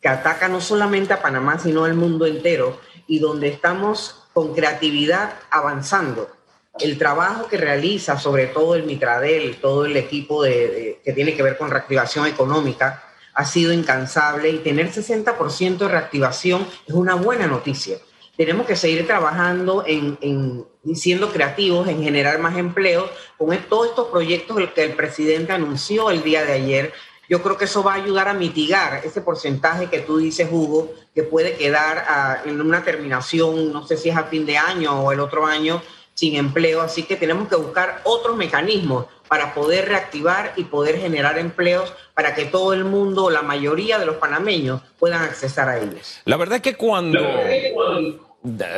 que 0.00 0.08
ataca 0.08 0.48
no 0.48 0.60
solamente 0.60 1.12
a 1.12 1.20
Panamá, 1.20 1.58
sino 1.58 1.84
al 1.84 1.94
mundo 1.94 2.26
entero, 2.26 2.80
y 3.06 3.18
donde 3.18 3.48
estamos 3.48 4.24
con 4.32 4.54
creatividad 4.54 5.34
avanzando. 5.50 6.30
El 6.78 6.98
trabajo 6.98 7.46
que 7.46 7.56
realiza, 7.56 8.18
sobre 8.18 8.46
todo 8.46 8.74
el 8.74 8.82
Mitradel, 8.82 9.56
todo 9.60 9.86
el 9.86 9.96
equipo 9.96 10.42
de, 10.42 11.00
que 11.04 11.12
tiene 11.12 11.36
que 11.36 11.42
ver 11.42 11.56
con 11.56 11.70
reactivación 11.70 12.26
económica, 12.26 13.04
ha 13.34 13.44
sido 13.44 13.72
incansable 13.72 14.50
y 14.50 14.58
tener 14.58 14.90
60% 14.90 15.78
de 15.78 15.88
reactivación 15.88 16.66
es 16.86 16.94
una 16.94 17.14
buena 17.14 17.46
noticia 17.46 17.98
tenemos 18.36 18.66
que 18.66 18.76
seguir 18.76 19.06
trabajando 19.06 19.84
en, 19.86 20.18
en, 20.20 20.64
siendo 20.94 21.30
creativos, 21.30 21.88
en 21.88 22.02
generar 22.02 22.38
más 22.40 22.56
empleos, 22.56 23.10
con 23.38 23.56
todos 23.68 23.88
estos 23.88 24.08
proyectos 24.08 24.56
que 24.74 24.82
el 24.82 24.94
presidente 24.94 25.52
anunció 25.52 26.10
el 26.10 26.22
día 26.22 26.44
de 26.44 26.52
ayer. 26.52 26.92
Yo 27.28 27.42
creo 27.42 27.56
que 27.56 27.64
eso 27.64 27.82
va 27.82 27.92
a 27.92 27.96
ayudar 27.96 28.28
a 28.28 28.34
mitigar 28.34 29.00
ese 29.04 29.20
porcentaje 29.20 29.88
que 29.88 30.00
tú 30.00 30.18
dices, 30.18 30.48
Hugo, 30.50 30.92
que 31.14 31.22
puede 31.22 31.56
quedar 31.56 32.04
ah, 32.08 32.38
en 32.44 32.60
una 32.60 32.82
terminación, 32.82 33.72
no 33.72 33.86
sé 33.86 33.96
si 33.96 34.10
es 34.10 34.16
a 34.16 34.24
fin 34.24 34.44
de 34.46 34.58
año 34.58 35.00
o 35.00 35.12
el 35.12 35.20
otro 35.20 35.46
año, 35.46 35.82
sin 36.14 36.36
empleo. 36.36 36.82
Así 36.82 37.04
que 37.04 37.16
tenemos 37.16 37.48
que 37.48 37.56
buscar 37.56 38.00
otros 38.04 38.36
mecanismos 38.36 39.06
para 39.28 39.54
poder 39.54 39.88
reactivar 39.88 40.52
y 40.56 40.64
poder 40.64 40.98
generar 40.98 41.38
empleos 41.38 41.92
para 42.14 42.34
que 42.34 42.44
todo 42.44 42.72
el 42.72 42.84
mundo, 42.84 43.30
la 43.30 43.42
mayoría 43.42 43.98
de 43.98 44.06
los 44.06 44.16
panameños, 44.16 44.82
puedan 44.98 45.22
accesar 45.22 45.68
a 45.68 45.78
ellos. 45.78 46.20
La 46.24 46.36
verdad 46.36 46.56
es 46.56 46.62
que 46.62 46.76
cuando 46.76 47.20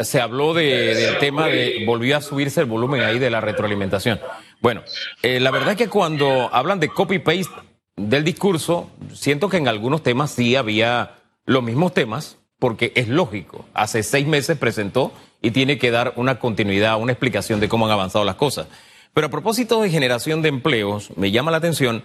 se 0.02 0.20
habló 0.20 0.54
del 0.54 1.18
tema 1.18 1.46
de, 1.48 1.82
volvió 1.86 2.16
a 2.16 2.20
subirse 2.20 2.60
el 2.60 2.66
volumen 2.66 3.02
ahí 3.02 3.18
de 3.18 3.30
la 3.30 3.40
retroalimentación. 3.40 4.20
Bueno, 4.60 4.82
eh, 5.22 5.40
la 5.40 5.50
verdad 5.50 5.72
es 5.72 5.76
que 5.76 5.88
cuando 5.88 6.48
hablan 6.52 6.80
de 6.80 6.88
copy-paste 6.88 7.50
del 7.96 8.24
discurso, 8.24 8.90
siento 9.12 9.48
que 9.48 9.56
en 9.56 9.68
algunos 9.68 10.02
temas 10.02 10.30
sí 10.30 10.54
había 10.54 11.16
los 11.46 11.62
mismos 11.62 11.94
temas, 11.94 12.38
porque 12.58 12.92
es 12.94 13.08
lógico. 13.08 13.64
Hace 13.74 14.02
seis 14.02 14.26
meses 14.26 14.58
presentó 14.58 15.12
y 15.42 15.50
tiene 15.50 15.78
que 15.78 15.90
dar 15.90 16.12
una 16.16 16.38
continuidad, 16.38 17.00
una 17.00 17.12
explicación 17.12 17.60
de 17.60 17.68
cómo 17.68 17.86
han 17.86 17.92
avanzado 17.92 18.24
las 18.24 18.36
cosas. 18.36 18.66
Pero 19.14 19.28
a 19.28 19.30
propósito 19.30 19.80
de 19.80 19.90
generación 19.90 20.42
de 20.42 20.48
empleos, 20.48 21.10
me 21.16 21.30
llama 21.30 21.50
la 21.50 21.56
atención 21.56 22.04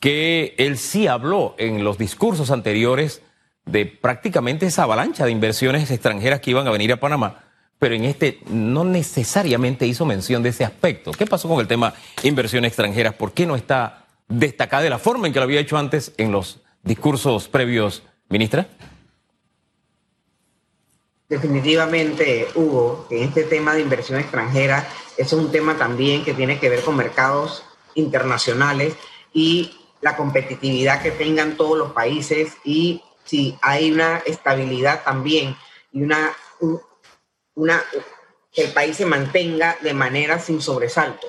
que 0.00 0.54
él 0.58 0.78
sí 0.78 1.06
habló 1.06 1.54
en 1.58 1.84
los 1.84 1.98
discursos 1.98 2.50
anteriores 2.50 3.22
de 3.64 3.84
prácticamente 3.86 4.66
esa 4.66 4.84
avalancha 4.84 5.24
de 5.24 5.32
inversiones 5.32 5.90
extranjeras 5.90 6.40
que 6.40 6.50
iban 6.50 6.66
a 6.68 6.70
venir 6.70 6.92
a 6.92 7.00
Panamá, 7.00 7.44
pero 7.78 7.94
en 7.94 8.04
este 8.04 8.38
no 8.48 8.84
necesariamente 8.84 9.86
hizo 9.86 10.06
mención 10.06 10.42
de 10.42 10.50
ese 10.50 10.64
aspecto. 10.64 11.10
¿Qué 11.12 11.26
pasó 11.26 11.48
con 11.48 11.60
el 11.60 11.66
tema 11.66 11.94
inversiones 12.22 12.70
extranjeras? 12.70 13.14
¿Por 13.14 13.32
qué 13.32 13.44
no 13.46 13.56
está 13.56 14.05
destacada 14.28 14.82
de 14.82 14.90
la 14.90 14.98
forma 14.98 15.26
en 15.26 15.32
que 15.32 15.38
lo 15.38 15.44
había 15.44 15.60
hecho 15.60 15.76
antes 15.76 16.12
en 16.16 16.32
los 16.32 16.60
discursos 16.82 17.48
previos, 17.48 18.02
ministra? 18.28 18.68
Definitivamente, 21.28 22.48
Hugo, 22.54 23.08
en 23.10 23.24
este 23.24 23.42
tema 23.44 23.74
de 23.74 23.80
inversión 23.80 24.20
extranjera 24.20 24.88
es 25.16 25.32
un 25.32 25.50
tema 25.50 25.76
también 25.76 26.24
que 26.24 26.34
tiene 26.34 26.60
que 26.60 26.68
ver 26.68 26.82
con 26.82 26.96
mercados 26.96 27.64
internacionales 27.94 28.94
y 29.32 29.76
la 30.00 30.16
competitividad 30.16 31.02
que 31.02 31.10
tengan 31.10 31.56
todos 31.56 31.76
los 31.76 31.92
países 31.92 32.52
y 32.64 33.02
si 33.24 33.58
hay 33.60 33.90
una 33.90 34.18
estabilidad 34.18 35.02
también 35.02 35.56
y 35.90 36.02
una, 36.02 36.32
una 37.54 37.82
que 38.52 38.64
el 38.64 38.72
país 38.72 38.96
se 38.96 39.06
mantenga 39.06 39.76
de 39.82 39.94
manera 39.94 40.38
sin 40.38 40.62
sobresalto. 40.62 41.26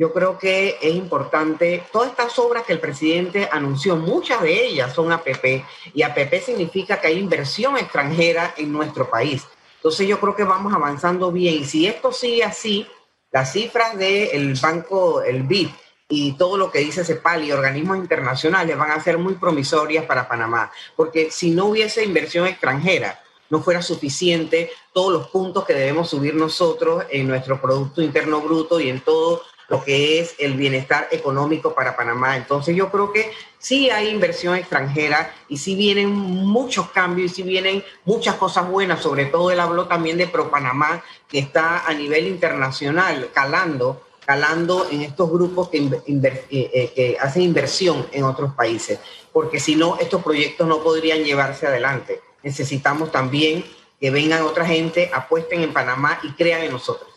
Yo 0.00 0.14
creo 0.14 0.38
que 0.38 0.78
es 0.80 0.94
importante, 0.94 1.84
todas 1.92 2.08
estas 2.08 2.38
obras 2.38 2.64
que 2.64 2.72
el 2.72 2.80
presidente 2.80 3.50
anunció, 3.52 3.96
muchas 3.96 4.40
de 4.40 4.64
ellas 4.64 4.94
son 4.94 5.12
APP 5.12 5.62
y 5.92 6.02
APP 6.02 6.40
significa 6.42 6.98
que 6.98 7.08
hay 7.08 7.18
inversión 7.18 7.76
extranjera 7.76 8.54
en 8.56 8.72
nuestro 8.72 9.10
país. 9.10 9.46
Entonces 9.76 10.08
yo 10.08 10.18
creo 10.18 10.34
que 10.34 10.44
vamos 10.44 10.72
avanzando 10.72 11.30
bien 11.30 11.56
y 11.56 11.64
si 11.66 11.86
esto 11.86 12.12
sigue 12.12 12.44
así, 12.44 12.86
las 13.30 13.52
cifras 13.52 13.98
del 13.98 14.54
banco, 14.54 15.20
el 15.20 15.42
BID, 15.42 15.68
y 16.08 16.32
todo 16.32 16.56
lo 16.56 16.70
que 16.70 16.78
dice 16.78 17.04
CEPAL 17.04 17.44
y 17.44 17.52
organismos 17.52 17.98
internacionales 17.98 18.78
van 18.78 18.92
a 18.92 19.02
ser 19.02 19.18
muy 19.18 19.34
promisorias 19.34 20.06
para 20.06 20.26
Panamá, 20.26 20.72
porque 20.96 21.30
si 21.30 21.50
no 21.50 21.66
hubiese 21.66 22.02
inversión 22.02 22.46
extranjera, 22.46 23.20
no 23.50 23.60
fuera 23.60 23.82
suficiente 23.82 24.70
todos 24.94 25.12
los 25.12 25.28
puntos 25.28 25.66
que 25.66 25.74
debemos 25.74 26.08
subir 26.08 26.34
nosotros 26.34 27.04
en 27.10 27.28
nuestro 27.28 27.60
Producto 27.60 28.00
Interno 28.00 28.40
Bruto 28.40 28.80
y 28.80 28.88
en 28.88 29.00
todo 29.00 29.42
lo 29.70 29.84
que 29.84 30.18
es 30.18 30.34
el 30.38 30.54
bienestar 30.54 31.08
económico 31.12 31.74
para 31.74 31.96
Panamá. 31.96 32.36
Entonces 32.36 32.74
yo 32.74 32.90
creo 32.90 33.12
que 33.12 33.30
sí 33.58 33.88
hay 33.88 34.08
inversión 34.08 34.56
extranjera 34.56 35.32
y 35.48 35.58
sí 35.58 35.76
vienen 35.76 36.10
muchos 36.10 36.90
cambios 36.90 37.30
y 37.32 37.34
sí 37.36 37.42
vienen 37.44 37.84
muchas 38.04 38.34
cosas 38.34 38.68
buenas, 38.68 39.00
sobre 39.00 39.26
todo 39.26 39.50
él 39.52 39.60
habló 39.60 39.86
también 39.86 40.18
de 40.18 40.26
Pro 40.26 40.50
Panamá, 40.50 41.02
que 41.28 41.38
está 41.38 41.86
a 41.86 41.94
nivel 41.94 42.26
internacional 42.26 43.30
calando, 43.32 44.02
calando 44.26 44.88
en 44.90 45.02
estos 45.02 45.30
grupos 45.30 45.68
que, 45.68 45.78
eh, 45.78 46.42
eh, 46.50 46.92
que 46.94 47.16
hacen 47.20 47.42
inversión 47.42 48.06
en 48.10 48.24
otros 48.24 48.52
países, 48.54 48.98
porque 49.32 49.60
si 49.60 49.76
no, 49.76 49.98
estos 50.00 50.20
proyectos 50.22 50.66
no 50.66 50.82
podrían 50.82 51.22
llevarse 51.22 51.68
adelante. 51.68 52.20
Necesitamos 52.42 53.12
también 53.12 53.64
que 54.00 54.10
vengan 54.10 54.42
otra 54.42 54.66
gente, 54.66 55.10
apuesten 55.14 55.62
en 55.62 55.72
Panamá 55.72 56.18
y 56.24 56.32
crean 56.32 56.62
en 56.62 56.72
nosotros. 56.72 57.09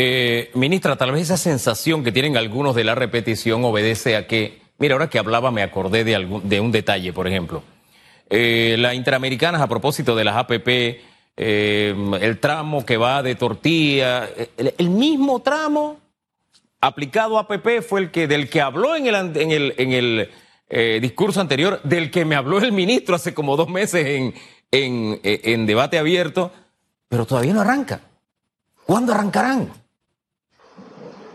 Eh, 0.00 0.52
ministra, 0.54 0.94
tal 0.94 1.10
vez 1.10 1.22
esa 1.22 1.36
sensación 1.36 2.04
que 2.04 2.12
tienen 2.12 2.36
algunos 2.36 2.76
de 2.76 2.84
la 2.84 2.94
repetición 2.94 3.64
obedece 3.64 4.14
a 4.14 4.28
que, 4.28 4.60
mira, 4.78 4.94
ahora 4.94 5.10
que 5.10 5.18
hablaba 5.18 5.50
me 5.50 5.64
acordé 5.64 6.04
de, 6.04 6.14
algún, 6.14 6.48
de 6.48 6.60
un 6.60 6.70
detalle, 6.70 7.12
por 7.12 7.26
ejemplo. 7.26 7.64
Eh, 8.30 8.76
las 8.78 8.94
interamericanas, 8.94 9.60
a 9.60 9.66
propósito 9.66 10.14
de 10.14 10.22
las 10.22 10.36
APP, 10.36 10.68
eh, 11.36 11.96
el 12.20 12.38
tramo 12.38 12.86
que 12.86 12.96
va 12.96 13.24
de 13.24 13.34
tortilla, 13.34 14.28
el, 14.56 14.88
mismo 14.88 15.40
tramo 15.40 15.98
aplicado 16.80 17.36
a 17.36 17.40
APP 17.40 17.82
fue 17.82 18.02
el 18.02 18.12
que 18.12 18.28
del 18.28 18.48
que 18.48 18.60
habló 18.60 18.94
en 18.94 19.08
el, 19.08 19.16
en 19.16 19.50
el, 19.50 19.74
en 19.78 19.92
el 19.92 20.30
eh, 20.68 21.00
discurso 21.02 21.40
anterior, 21.40 21.80
del 21.82 22.12
que 22.12 22.24
me 22.24 22.36
habló 22.36 22.58
el 22.58 22.70
ministro 22.70 23.16
hace 23.16 23.34
como 23.34 23.56
dos 23.56 23.68
meses 23.68 24.06
en, 24.06 24.32
en, 24.70 25.18
en 25.24 25.66
debate 25.66 25.98
abierto, 25.98 26.52
pero 27.08 27.26
todavía 27.26 27.52
no 27.52 27.62
arranca. 27.62 28.00
¿Cuándo 28.86 29.12
arrancarán? 29.12 29.87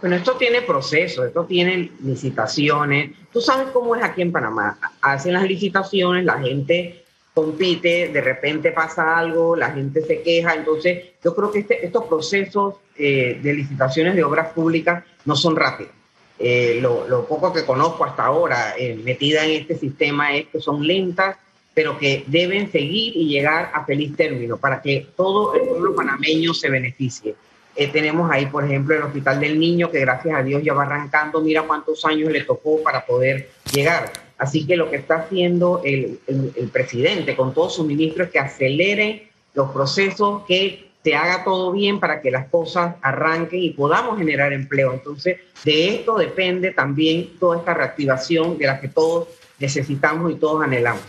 Bueno, 0.03 0.17
esto 0.17 0.33
tiene 0.33 0.61
procesos, 0.61 1.27
esto 1.27 1.45
tiene 1.45 1.89
licitaciones. 2.03 3.11
Tú 3.31 3.39
sabes 3.39 3.67
cómo 3.71 3.95
es 3.95 4.03
aquí 4.03 4.21
en 4.21 4.33
Panamá. 4.33 4.77
Hacen 5.01 5.31
las 5.31 5.43
licitaciones, 5.43 6.25
la 6.25 6.39
gente 6.39 7.05
compite, 7.33 8.09
de 8.09 8.19
repente 8.19 8.73
pasa 8.73 9.17
algo, 9.17 9.55
la 9.55 9.71
gente 9.71 10.01
se 10.01 10.21
queja. 10.21 10.55
Entonces, 10.55 11.05
yo 11.23 11.33
creo 11.33 11.51
que 11.53 11.59
este, 11.59 11.85
estos 11.85 12.03
procesos 12.03 12.75
eh, 12.97 13.39
de 13.41 13.53
licitaciones 13.53 14.13
de 14.15 14.25
obras 14.25 14.51
públicas 14.51 15.05
no 15.23 15.37
son 15.37 15.55
rápidos. 15.55 15.93
Eh, 16.37 16.79
lo, 16.81 17.25
poco 17.25 17.53
que 17.53 17.63
conozco 17.63 18.03
hasta 18.03 18.25
ahora 18.25 18.75
eh, 18.77 18.99
metida 19.01 19.45
en 19.45 19.51
este 19.51 19.77
sistema 19.77 20.35
es 20.35 20.47
que 20.47 20.59
son 20.59 20.85
lentas, 20.85 21.37
pero 21.73 21.97
que 21.97 22.25
deben 22.27 22.69
seguir 22.69 23.15
y 23.15 23.29
llegar 23.29 23.71
a 23.73 23.85
feliz 23.85 24.17
término 24.17 24.57
para 24.57 24.81
que 24.81 25.07
todo 25.15 25.55
el 25.55 25.61
pueblo 25.61 25.95
panameño 25.95 26.53
se 26.53 26.69
beneficie. 26.69 27.35
Eh, 27.75 27.87
tenemos 27.87 28.29
ahí, 28.29 28.45
por 28.45 28.63
ejemplo, 28.63 28.95
el 28.95 29.01
Hospital 29.03 29.39
del 29.39 29.59
Niño, 29.59 29.89
que 29.89 29.99
gracias 29.99 30.35
a 30.37 30.43
Dios 30.43 30.61
ya 30.63 30.73
va 30.73 30.83
arrancando. 30.83 31.41
Mira 31.41 31.63
cuántos 31.63 32.05
años 32.05 32.31
le 32.31 32.43
tocó 32.43 32.81
para 32.83 33.05
poder 33.05 33.49
llegar. 33.71 34.11
Así 34.37 34.65
que 34.67 34.75
lo 34.75 34.89
que 34.89 34.97
está 34.97 35.15
haciendo 35.15 35.81
el, 35.83 36.19
el, 36.27 36.67
presidente 36.69 37.35
con 37.35 37.53
todos 37.53 37.75
sus 37.75 37.85
ministros 37.85 38.27
es 38.27 38.33
que 38.33 38.39
acelere 38.39 39.29
los 39.53 39.71
procesos, 39.71 40.43
que 40.47 40.89
se 41.03 41.15
haga 41.15 41.43
todo 41.43 41.71
bien 41.71 41.99
para 41.99 42.21
que 42.21 42.31
las 42.31 42.47
cosas 42.47 42.95
arranquen 43.01 43.61
y 43.61 43.71
podamos 43.71 44.17
generar 44.17 44.53
empleo. 44.53 44.93
Entonces, 44.93 45.37
de 45.63 45.95
esto 45.95 46.17
depende 46.17 46.71
también 46.71 47.37
toda 47.39 47.57
esta 47.57 47.73
reactivación 47.73 48.57
de 48.57 48.67
la 48.67 48.79
que 48.79 48.87
todos 48.87 49.27
necesitamos 49.59 50.31
y 50.31 50.35
todos 50.35 50.63
anhelamos. 50.63 51.03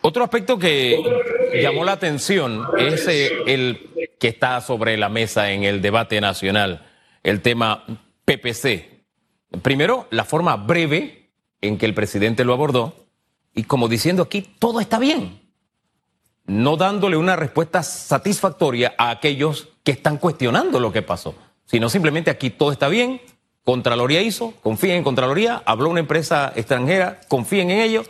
Otro 0.00 0.22
aspecto 0.22 0.58
que 0.58 1.02
llamó 1.60 1.84
la 1.84 1.92
atención 1.92 2.66
es 2.78 3.06
eh, 3.08 3.30
el 3.46 3.90
que 4.18 4.28
está 4.28 4.60
sobre 4.60 4.96
la 4.96 5.08
mesa 5.08 5.50
en 5.50 5.64
el 5.64 5.82
debate 5.82 6.20
nacional, 6.20 6.86
el 7.22 7.42
tema 7.42 7.84
PPC. 8.24 9.02
Primero, 9.62 10.06
la 10.10 10.24
forma 10.24 10.56
breve 10.56 11.30
en 11.60 11.78
que 11.78 11.86
el 11.86 11.94
presidente 11.94 12.44
lo 12.44 12.52
abordó 12.52 13.06
y 13.54 13.64
como 13.64 13.88
diciendo 13.88 14.22
aquí, 14.22 14.42
todo 14.58 14.80
está 14.80 14.98
bien, 14.98 15.40
no 16.46 16.76
dándole 16.76 17.16
una 17.16 17.34
respuesta 17.34 17.82
satisfactoria 17.82 18.94
a 18.98 19.10
aquellos 19.10 19.68
que 19.82 19.92
están 19.92 20.18
cuestionando 20.18 20.78
lo 20.78 20.92
que 20.92 21.02
pasó, 21.02 21.34
sino 21.64 21.88
simplemente 21.88 22.30
aquí 22.30 22.50
todo 22.50 22.70
está 22.70 22.88
bien, 22.88 23.20
Contraloría 23.64 24.22
hizo, 24.22 24.54
confíen 24.62 24.96
en 24.96 25.04
Contraloría, 25.04 25.62
habló 25.66 25.90
una 25.90 26.00
empresa 26.00 26.52
extranjera, 26.56 27.20
confíen 27.28 27.70
en 27.70 27.80
ellos 27.80 28.08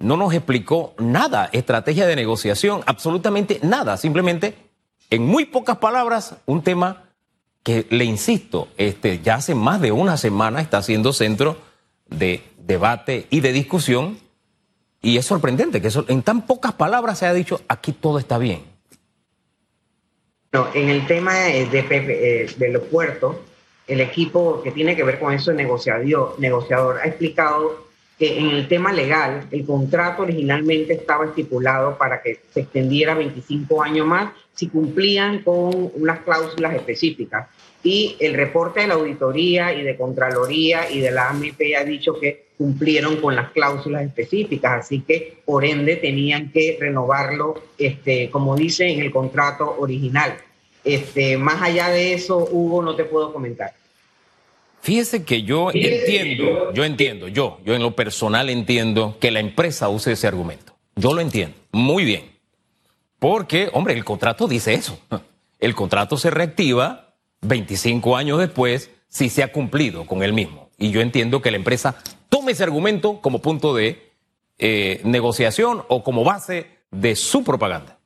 no 0.00 0.16
nos 0.16 0.34
explicó 0.34 0.94
nada, 0.98 1.48
estrategia 1.52 2.06
de 2.06 2.16
negociación, 2.16 2.80
absolutamente 2.86 3.60
nada, 3.62 3.96
simplemente 3.96 4.54
en 5.10 5.26
muy 5.26 5.44
pocas 5.44 5.76
palabras, 5.76 6.36
un 6.46 6.62
tema 6.62 7.04
que, 7.62 7.86
le 7.90 8.04
insisto, 8.04 8.68
este, 8.78 9.20
ya 9.20 9.36
hace 9.36 9.54
más 9.54 9.80
de 9.80 9.92
una 9.92 10.16
semana 10.16 10.60
está 10.60 10.82
siendo 10.82 11.12
centro 11.12 11.58
de 12.08 12.42
debate 12.58 13.26
y 13.30 13.40
de 13.40 13.52
discusión. 13.52 14.18
Y 15.02 15.16
es 15.16 15.26
sorprendente 15.26 15.80
que 15.80 15.88
eso, 15.88 16.04
en 16.08 16.22
tan 16.22 16.46
pocas 16.46 16.72
palabras 16.72 17.18
se 17.18 17.26
haya 17.26 17.34
dicho, 17.34 17.60
aquí 17.68 17.92
todo 17.92 18.18
está 18.18 18.38
bien. 18.38 18.62
No, 20.52 20.68
en 20.74 20.88
el 20.88 21.06
tema 21.06 21.34
de, 21.34 21.66
de, 21.66 22.54
de 22.56 22.68
los 22.68 22.82
puertos, 22.84 23.36
el 23.86 24.00
equipo 24.00 24.62
que 24.62 24.72
tiene 24.72 24.96
que 24.96 25.02
ver 25.02 25.18
con 25.18 25.32
eso, 25.32 25.52
negociador 25.52 27.00
ha 27.02 27.06
explicado 27.06 27.89
que 28.20 28.38
en 28.38 28.50
el 28.50 28.68
tema 28.68 28.92
legal, 28.92 29.46
el 29.50 29.64
contrato 29.64 30.24
originalmente 30.24 30.92
estaba 30.92 31.24
estipulado 31.24 31.96
para 31.96 32.20
que 32.20 32.40
se 32.52 32.60
extendiera 32.60 33.14
25 33.14 33.82
años 33.82 34.06
más 34.06 34.32
si 34.54 34.68
cumplían 34.68 35.38
con 35.38 35.90
unas 35.94 36.18
cláusulas 36.20 36.74
específicas. 36.74 37.48
Y 37.82 38.16
el 38.20 38.34
reporte 38.34 38.80
de 38.80 38.88
la 38.88 38.94
auditoría 38.94 39.72
y 39.72 39.82
de 39.82 39.96
Contraloría 39.96 40.90
y 40.90 41.00
de 41.00 41.10
la 41.10 41.30
AMP 41.30 41.62
ha 41.78 41.82
dicho 41.82 42.20
que 42.20 42.50
cumplieron 42.58 43.16
con 43.22 43.34
las 43.34 43.52
cláusulas 43.52 44.02
específicas, 44.02 44.84
así 44.84 45.00
que 45.00 45.38
por 45.46 45.64
ende 45.64 45.96
tenían 45.96 46.52
que 46.52 46.76
renovarlo, 46.78 47.54
este, 47.78 48.28
como 48.28 48.54
dice 48.54 48.86
en 48.86 49.00
el 49.00 49.10
contrato 49.10 49.76
original. 49.78 50.36
Este, 50.84 51.38
más 51.38 51.62
allá 51.62 51.88
de 51.88 52.12
eso, 52.12 52.46
Hugo, 52.52 52.82
no 52.82 52.94
te 52.96 53.04
puedo 53.04 53.32
comentar. 53.32 53.79
Fíjese 54.82 55.24
que 55.24 55.42
yo 55.42 55.70
entiendo, 55.72 56.72
yo 56.72 56.84
entiendo, 56.84 57.28
yo, 57.28 57.58
yo 57.64 57.74
en 57.74 57.82
lo 57.82 57.94
personal 57.94 58.48
entiendo 58.48 59.16
que 59.20 59.30
la 59.30 59.40
empresa 59.40 59.88
use 59.88 60.12
ese 60.12 60.26
argumento. 60.26 60.74
Yo 60.96 61.14
lo 61.14 61.20
entiendo, 61.20 61.56
muy 61.72 62.04
bien. 62.04 62.30
Porque, 63.18 63.68
hombre, 63.72 63.94
el 63.94 64.04
contrato 64.04 64.48
dice 64.48 64.74
eso. 64.74 64.98
El 65.60 65.74
contrato 65.74 66.16
se 66.16 66.30
reactiva 66.30 67.12
25 67.42 68.16
años 68.16 68.38
después 68.38 68.90
si 69.08 69.28
se 69.28 69.42
ha 69.42 69.52
cumplido 69.52 70.06
con 70.06 70.22
él 70.22 70.32
mismo. 70.32 70.70
Y 70.78 70.90
yo 70.90 71.02
entiendo 71.02 71.42
que 71.42 71.50
la 71.50 71.58
empresa 71.58 71.96
tome 72.30 72.52
ese 72.52 72.62
argumento 72.62 73.20
como 73.20 73.42
punto 73.42 73.74
de 73.74 74.10
eh, 74.58 75.02
negociación 75.04 75.82
o 75.88 76.02
como 76.02 76.24
base 76.24 76.78
de 76.90 77.14
su 77.14 77.44
propaganda. 77.44 77.98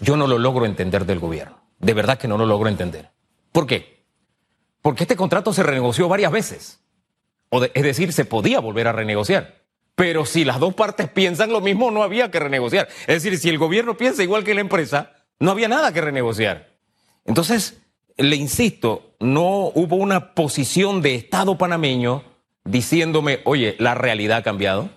Yo 0.00 0.16
no 0.16 0.28
lo 0.28 0.38
logro 0.38 0.64
entender 0.64 1.06
del 1.06 1.18
gobierno. 1.18 1.60
De 1.80 1.92
verdad 1.94 2.18
que 2.18 2.28
no 2.28 2.38
lo 2.38 2.46
logro 2.46 2.68
entender. 2.68 3.10
¿Por 3.50 3.66
qué? 3.66 3.99
Porque 4.82 5.04
este 5.04 5.16
contrato 5.16 5.52
se 5.52 5.62
renegoció 5.62 6.08
varias 6.08 6.32
veces. 6.32 6.80
O 7.50 7.62
es 7.62 7.82
decir, 7.82 8.12
se 8.12 8.24
podía 8.24 8.60
volver 8.60 8.88
a 8.88 8.92
renegociar. 8.92 9.60
Pero 9.94 10.24
si 10.24 10.44
las 10.44 10.60
dos 10.60 10.74
partes 10.74 11.08
piensan 11.08 11.52
lo 11.52 11.60
mismo, 11.60 11.90
no 11.90 12.02
había 12.02 12.30
que 12.30 12.38
renegociar. 12.38 12.88
Es 13.06 13.22
decir, 13.22 13.38
si 13.38 13.48
el 13.48 13.58
gobierno 13.58 13.96
piensa 13.96 14.22
igual 14.22 14.44
que 14.44 14.54
la 14.54 14.60
empresa, 14.60 15.12
no 15.38 15.50
había 15.50 15.68
nada 15.68 15.92
que 15.92 16.00
renegociar. 16.00 16.70
Entonces, 17.24 17.82
le 18.16 18.36
insisto, 18.36 19.14
no 19.18 19.72
hubo 19.74 19.96
una 19.96 20.34
posición 20.34 21.02
de 21.02 21.14
Estado 21.16 21.58
panameño 21.58 22.22
diciéndome, 22.64 23.40
oye, 23.44 23.76
la 23.78 23.94
realidad 23.94 24.38
ha 24.38 24.42
cambiado, 24.42 24.90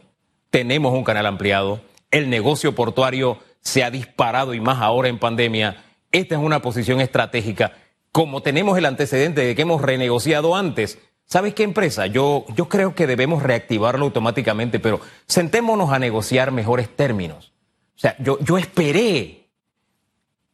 tenemos 0.49 0.93
un 0.93 1.03
canal 1.03 1.25
ampliado, 1.25 1.81
el 2.11 2.29
negocio 2.29 2.75
portuario 2.75 3.39
se 3.61 3.83
ha 3.83 3.91
disparado 3.91 4.53
y 4.53 4.59
más 4.59 4.81
ahora 4.81 5.07
en 5.07 5.19
pandemia, 5.19 5.83
esta 6.11 6.35
es 6.35 6.41
una 6.41 6.61
posición 6.61 7.01
estratégica 7.01 7.73
como 8.13 8.43
tenemos 8.43 8.77
el 8.77 8.85
antecedente 8.85 9.41
de 9.41 9.55
que 9.55 9.63
hemos 9.63 9.81
renegociado 9.81 10.55
antes, 10.55 10.99
¿sabes 11.25 11.55
qué 11.55 11.63
empresa? 11.63 12.05
Yo, 12.05 12.45
creo 12.69 12.93
que 12.93 13.07
debemos 13.07 13.41
reactivarlo 13.41 14.05
automáticamente, 14.05 14.79
pero 14.79 15.01
sentémonos 15.25 15.91
a 15.91 15.97
negociar 15.97 16.51
mejores 16.51 16.95
términos. 16.95 17.53
O 17.95 17.99
sea, 17.99 18.15
yo, 18.19 18.37
yo 18.41 18.59
esperé 18.59 19.49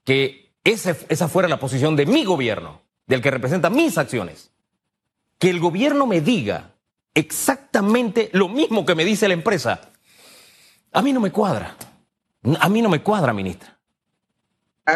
que 0.05 0.53
esa 0.63 1.27
fuera 1.27 1.49
la 1.49 1.59
posición 1.59 1.97
de 1.97 2.05
mi 2.05 2.23
gobierno, 2.23 2.81
del 3.07 3.21
que 3.21 3.29
representa 3.29 3.69
mis 3.69 3.97
acciones. 3.97 4.51
Que 5.37 5.49
el 5.49 5.59
gobierno 5.59 6.07
me 6.07 6.21
diga 6.21 6.75
exactamente 7.13 8.29
lo 8.31 8.47
mismo 8.47 8.85
que 8.85 8.95
me 8.95 9.03
dice 9.03 9.27
la 9.27 9.33
empresa. 9.33 9.91
A 10.93 11.01
mí 11.01 11.11
no 11.11 11.19
me 11.19 11.31
cuadra. 11.31 11.75
A 12.61 12.69
mí 12.69 12.81
no 12.81 12.87
me 12.87 13.03
cuadra, 13.03 13.33
ministra. 13.33 13.77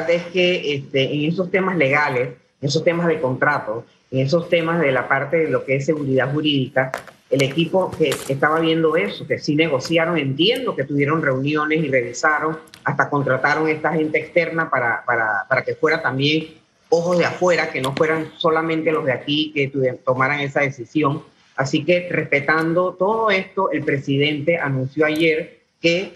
Es 0.08 0.28
que 0.28 0.76
este, 0.76 1.14
en 1.14 1.30
esos 1.30 1.52
temas 1.52 1.76
legales 1.76 2.43
en 2.64 2.70
esos 2.70 2.86
temas 2.86 3.08
de 3.08 3.20
contrato, 3.20 3.84
en 4.10 4.20
esos 4.20 4.48
temas 4.48 4.80
de 4.80 4.94
la 4.94 5.10
parte 5.10 5.36
de 5.36 5.50
lo 5.50 5.66
que 5.66 5.76
es 5.76 5.86
seguridad 5.86 6.32
jurídica, 6.32 6.94
el 7.30 7.42
equipo 7.42 7.92
que 7.92 8.16
estaba 8.30 8.62
viendo 8.62 8.96
eso, 8.96 9.28
que 9.28 9.38
sí 9.38 9.54
negociaron, 9.54 10.18
entiendo 10.18 10.74
que 10.74 10.86
tuvieron 10.86 11.22
reuniones 11.22 11.84
y 11.84 11.90
revisaron, 11.90 12.58
hasta 12.86 13.10
contrataron 13.10 13.68
a 13.68 13.72
esta 13.72 13.92
gente 13.92 14.18
externa 14.18 14.70
para, 14.70 15.04
para, 15.04 15.46
para 15.50 15.66
que 15.66 15.76
fuera 15.76 16.02
también 16.02 16.54
ojos 16.88 17.18
de 17.18 17.26
afuera, 17.26 17.70
que 17.70 17.82
no 17.82 17.94
fueran 17.98 18.32
solamente 18.38 18.94
los 18.94 19.04
de 19.04 19.12
aquí 19.12 19.52
que 19.54 19.68
tomaran 20.06 20.40
esa 20.40 20.62
decisión. 20.62 21.22
Así 21.58 21.84
que 21.84 22.08
respetando 22.10 22.94
todo 22.94 23.30
esto, 23.30 23.72
el 23.72 23.84
presidente 23.84 24.58
anunció 24.58 25.06
ayer 25.06 25.64
que 25.82 26.14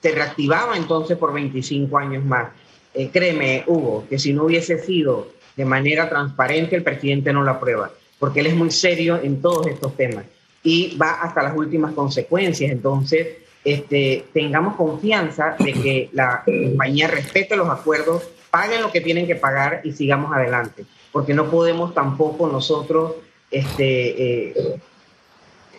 se 0.00 0.12
reactivaba 0.12 0.78
entonces 0.78 1.18
por 1.18 1.34
25 1.34 1.98
años 1.98 2.24
más. 2.24 2.48
Eh, 2.94 3.10
créeme, 3.12 3.62
Hugo, 3.66 4.06
que 4.08 4.18
si 4.18 4.32
no 4.32 4.44
hubiese 4.44 4.78
sido 4.78 5.38
de 5.56 5.64
manera 5.64 6.08
transparente, 6.08 6.76
el 6.76 6.82
presidente 6.82 7.32
no 7.32 7.42
lo 7.42 7.50
aprueba, 7.50 7.90
porque 8.18 8.40
él 8.40 8.46
es 8.46 8.54
muy 8.54 8.70
serio 8.70 9.20
en 9.22 9.40
todos 9.40 9.66
estos 9.66 9.96
temas 9.96 10.24
y 10.62 10.96
va 10.96 11.22
hasta 11.22 11.42
las 11.42 11.56
últimas 11.56 11.92
consecuencias. 11.92 12.70
Entonces, 12.70 13.28
este, 13.64 14.26
tengamos 14.32 14.76
confianza 14.76 15.56
de 15.58 15.72
que 15.72 16.08
la 16.12 16.42
compañía 16.44 17.08
respete 17.08 17.56
los 17.56 17.68
acuerdos, 17.68 18.28
paguen 18.50 18.82
lo 18.82 18.90
que 18.90 19.00
tienen 19.00 19.26
que 19.26 19.36
pagar 19.36 19.80
y 19.84 19.92
sigamos 19.92 20.32
adelante, 20.32 20.84
porque 21.12 21.34
no 21.34 21.50
podemos 21.50 21.94
tampoco 21.94 22.48
nosotros 22.48 23.14
este, 23.50 24.48
eh, 24.48 24.80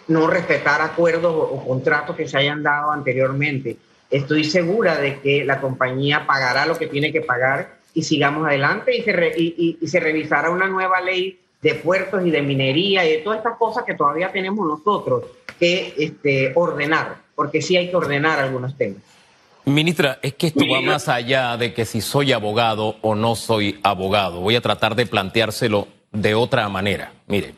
no 0.07 0.27
respetar 0.27 0.81
acuerdos 0.81 1.33
o 1.33 1.65
contratos 1.65 2.15
que 2.15 2.27
se 2.27 2.37
hayan 2.37 2.63
dado 2.63 2.91
anteriormente. 2.91 3.77
Estoy 4.09 4.43
segura 4.43 4.97
de 4.97 5.19
que 5.19 5.45
la 5.45 5.61
compañía 5.61 6.27
pagará 6.27 6.65
lo 6.65 6.77
que 6.77 6.87
tiene 6.87 7.11
que 7.11 7.21
pagar 7.21 7.80
y 7.93 8.03
sigamos 8.03 8.47
adelante 8.47 8.95
y 8.95 9.01
se, 9.01 9.33
y, 9.37 9.87
se 9.87 9.99
revisará 9.99 10.49
una 10.49 10.67
nueva 10.67 11.01
ley 11.01 11.39
de 11.61 11.75
puertos 11.75 12.25
y 12.25 12.31
de 12.31 12.41
minería 12.41 13.05
y 13.05 13.11
de 13.11 13.17
todas 13.19 13.39
estas 13.39 13.57
cosas 13.57 13.83
que 13.83 13.93
todavía 13.93 14.31
tenemos 14.31 14.65
nosotros 14.67 15.25
que 15.59 15.93
este, 15.97 16.53
ordenar, 16.55 17.17
porque 17.35 17.61
sí 17.61 17.77
hay 17.77 17.89
que 17.89 17.95
ordenar 17.95 18.39
algunos 18.39 18.75
temas. 18.77 19.01
Ministra, 19.65 20.17
es 20.23 20.33
que 20.33 20.47
esto 20.47 20.65
va 20.71 20.81
más 20.81 21.07
allá 21.07 21.55
de 21.55 21.71
que 21.73 21.85
si 21.85 22.01
soy 22.01 22.31
abogado 22.31 22.95
o 23.01 23.13
no 23.13 23.35
soy 23.35 23.79
abogado. 23.83 24.39
Voy 24.39 24.55
a 24.55 24.61
tratar 24.61 24.95
de 24.95 25.05
planteárselo 25.05 25.87
de 26.11 26.33
otra 26.33 26.67
manera. 26.67 27.13
Mire, 27.27 27.53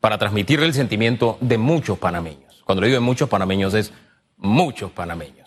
para 0.00 0.16
transmitirle 0.16 0.64
el 0.64 0.72
sentimiento 0.72 1.36
de 1.42 1.58
muchos 1.58 1.98
panameños. 1.98 2.62
Cuando 2.64 2.84
digo 2.84 2.94
de 2.94 3.00
muchos 3.00 3.28
panameños 3.28 3.74
es 3.74 3.92
muchos 4.38 4.90
panameños 4.92 5.43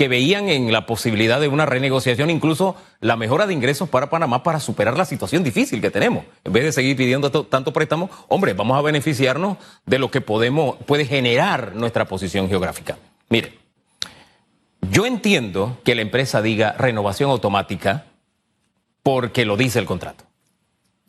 que 0.00 0.08
veían 0.08 0.48
en 0.48 0.72
la 0.72 0.86
posibilidad 0.86 1.42
de 1.42 1.48
una 1.48 1.66
renegociación, 1.66 2.30
incluso 2.30 2.74
la 3.02 3.16
mejora 3.16 3.46
de 3.46 3.52
ingresos 3.52 3.86
para 3.86 4.08
Panamá 4.08 4.42
para 4.42 4.58
superar 4.58 4.96
la 4.96 5.04
situación 5.04 5.44
difícil 5.44 5.82
que 5.82 5.90
tenemos. 5.90 6.24
En 6.42 6.54
vez 6.54 6.64
de 6.64 6.72
seguir 6.72 6.96
pidiendo 6.96 7.30
tanto 7.30 7.74
préstamo, 7.74 8.08
hombre, 8.28 8.54
vamos 8.54 8.78
a 8.78 8.80
beneficiarnos 8.80 9.58
de 9.84 9.98
lo 9.98 10.10
que 10.10 10.22
podemos, 10.22 10.76
puede 10.86 11.04
generar 11.04 11.74
nuestra 11.74 12.06
posición 12.06 12.48
geográfica. 12.48 12.96
Mire, 13.28 13.58
yo 14.90 15.04
entiendo 15.04 15.76
que 15.84 15.94
la 15.94 16.00
empresa 16.00 16.40
diga 16.40 16.72
renovación 16.78 17.28
automática 17.28 18.06
porque 19.02 19.44
lo 19.44 19.58
dice 19.58 19.80
el 19.80 19.84
contrato. 19.84 20.24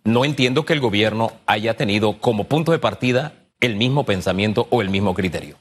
No 0.04 0.25
entiendo 0.25 0.65
que 0.65 0.73
el 0.73 0.82
gobierno 0.82 1.32
haya 1.45 1.77
tenido 1.77 2.19
como 2.19 2.43
punto 2.43 2.73
de 2.73 2.80
partida 2.80 3.36
el 3.62 3.77
mismo 3.77 4.04
pensamiento 4.04 4.67
o 4.69 4.82
el 4.82 4.89
mismo 4.89 5.13
criterio 5.13 5.56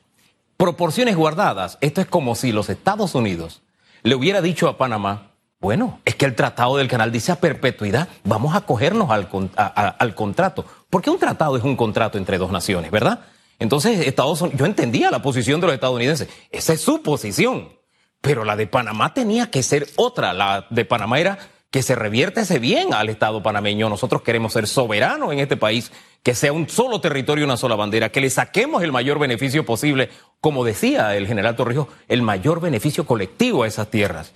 proporciones 0.60 1.16
guardadas. 1.16 1.78
Esto 1.80 2.02
es 2.02 2.06
como 2.06 2.34
si 2.34 2.52
los 2.52 2.68
Estados 2.68 3.14
Unidos 3.14 3.62
le 4.02 4.14
hubiera 4.14 4.42
dicho 4.42 4.68
a 4.68 4.76
Panamá, 4.76 5.32
bueno, 5.58 6.00
es 6.04 6.14
que 6.16 6.26
el 6.26 6.34
tratado 6.34 6.76
del 6.76 6.86
canal 6.86 7.10
dice 7.10 7.32
a 7.32 7.40
perpetuidad, 7.40 8.08
vamos 8.24 8.54
a 8.54 8.60
cogernos 8.60 9.10
al, 9.10 9.30
al 9.56 10.14
contrato. 10.14 10.66
Porque 10.90 11.08
un 11.08 11.18
tratado 11.18 11.56
es 11.56 11.64
un 11.64 11.76
contrato 11.76 12.18
entre 12.18 12.36
dos 12.36 12.52
naciones, 12.52 12.90
¿verdad? 12.90 13.20
Entonces, 13.58 14.06
Estados 14.06 14.42
Unidos, 14.42 14.58
yo 14.58 14.66
entendía 14.66 15.10
la 15.10 15.22
posición 15.22 15.62
de 15.62 15.68
los 15.68 15.74
estadounidenses, 15.74 16.28
esa 16.50 16.74
es 16.74 16.82
su 16.82 17.02
posición, 17.02 17.70
pero 18.20 18.44
la 18.44 18.54
de 18.54 18.66
Panamá 18.66 19.14
tenía 19.14 19.50
que 19.50 19.62
ser 19.62 19.86
otra. 19.96 20.34
La 20.34 20.66
de 20.68 20.84
Panamá 20.84 21.20
era 21.20 21.38
que 21.70 21.82
se 21.82 21.94
revierte 21.94 22.40
ese 22.40 22.58
bien 22.58 22.92
al 22.94 23.08
Estado 23.08 23.42
panameño. 23.42 23.88
Nosotros 23.88 24.22
queremos 24.22 24.52
ser 24.52 24.66
soberanos 24.66 25.32
en 25.32 25.38
este 25.38 25.56
país, 25.56 25.92
que 26.22 26.34
sea 26.34 26.52
un 26.52 26.68
solo 26.68 27.00
territorio, 27.00 27.44
una 27.44 27.56
sola 27.56 27.76
bandera, 27.76 28.10
que 28.10 28.20
le 28.20 28.30
saquemos 28.30 28.82
el 28.82 28.92
mayor 28.92 29.18
beneficio 29.18 29.64
posible, 29.64 30.10
como 30.40 30.64
decía 30.64 31.16
el 31.16 31.26
general 31.26 31.56
Torrijos, 31.56 31.88
el 32.08 32.22
mayor 32.22 32.60
beneficio 32.60 33.06
colectivo 33.06 33.62
a 33.62 33.68
esas 33.68 33.88
tierras. 33.88 34.32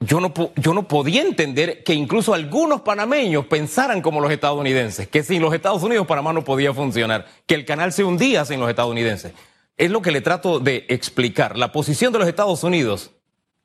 Yo 0.00 0.20
no, 0.20 0.32
yo 0.56 0.74
no 0.74 0.86
podía 0.86 1.22
entender 1.22 1.82
que 1.82 1.94
incluso 1.94 2.34
algunos 2.34 2.82
panameños 2.82 3.46
pensaran 3.46 4.02
como 4.02 4.20
los 4.20 4.30
estadounidenses, 4.30 5.08
que 5.08 5.22
sin 5.22 5.40
los 5.40 5.54
Estados 5.54 5.82
Unidos 5.82 6.06
Panamá 6.06 6.32
no 6.32 6.44
podía 6.44 6.74
funcionar, 6.74 7.26
que 7.46 7.54
el 7.54 7.64
canal 7.64 7.92
se 7.92 8.04
hundía 8.04 8.44
sin 8.44 8.60
los 8.60 8.68
estadounidenses. 8.68 9.32
Es 9.76 9.90
lo 9.90 10.02
que 10.02 10.12
le 10.12 10.20
trato 10.20 10.60
de 10.60 10.84
explicar. 10.88 11.56
La 11.56 11.72
posición 11.72 12.12
de 12.12 12.18
los 12.20 12.28
Estados 12.28 12.62
Unidos 12.62 13.12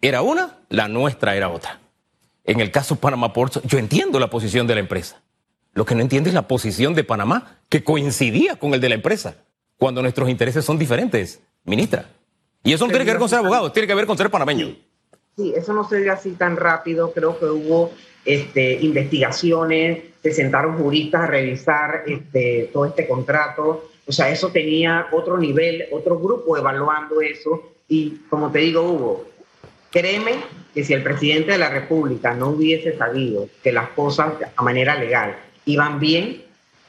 era 0.02 0.22
una, 0.22 0.60
la 0.70 0.88
nuestra 0.88 1.36
era 1.36 1.50
otra. 1.50 1.80
En 2.50 2.60
el 2.62 2.72
caso 2.72 2.96
Panamá 2.96 3.32
Ports, 3.32 3.62
yo 3.64 3.78
entiendo 3.78 4.20
la 4.20 4.32
posición 4.32 4.66
de 4.66 4.74
la 4.74 4.80
empresa. 4.80 5.22
Lo 5.74 5.86
que 5.86 5.94
no 5.94 6.02
entiende 6.02 6.30
es 6.30 6.34
la 6.34 6.48
posición 6.48 6.96
de 6.96 7.04
Panamá, 7.04 7.60
que 7.70 7.84
coincidía 7.84 8.56
con 8.56 8.74
el 8.74 8.82
de 8.82 8.90
la 8.90 8.96
empresa, 8.96 9.36
cuando 9.78 10.02
nuestros 10.02 10.30
intereses 10.30 10.66
son 10.66 10.80
diferentes, 10.80 11.42
ministra. 11.64 12.10
Y 12.64 12.74
eso 12.74 12.88
no 12.88 12.90
tiene 12.90 13.06
que 13.06 13.12
ver 13.12 13.20
con 13.20 13.30
ser 13.30 13.38
abogado, 13.38 13.72
tiene 13.72 13.88
que 13.88 13.94
ver 13.94 14.08
con 14.08 14.18
ser 14.18 14.32
panameño. 14.32 14.76
Sí, 15.36 15.54
eso 15.56 15.74
no 15.74 15.88
se 15.88 16.02
dio 16.02 16.12
así 16.12 16.32
tan 16.32 16.58
rápido. 16.58 17.12
Creo 17.14 17.38
que 17.38 17.46
hubo 17.46 17.92
este, 18.26 18.80
investigaciones, 18.82 20.06
se 20.24 20.34
sentaron 20.34 20.76
juristas 20.80 21.22
a 21.22 21.28
revisar 21.28 22.04
este, 22.08 22.72
todo 22.74 22.86
este 22.86 23.08
contrato. 23.08 23.90
O 24.08 24.12
sea, 24.12 24.32
eso 24.32 24.50
tenía 24.50 25.06
otro 25.12 25.38
nivel, 25.38 25.86
otro 25.92 26.18
grupo 26.18 26.58
evaluando 26.58 27.22
eso. 27.22 27.74
Y 27.88 28.22
como 28.28 28.52
te 28.52 28.58
digo, 28.58 28.82
Hugo, 28.82 29.26
créeme 29.92 30.34
que 30.80 30.86
si 30.86 30.94
el 30.94 31.04
presidente 31.04 31.52
de 31.52 31.58
la 31.58 31.70
República 31.70 32.34
no 32.34 32.52
hubiese 32.52 32.98
sabido 32.98 33.50
que 33.62 33.74
las 33.74 33.90
cosas 33.90 34.36
a 34.56 34.64
manera 34.64 34.96
legal 34.96 35.36
iban 35.66 36.00
bien, 36.00 36.42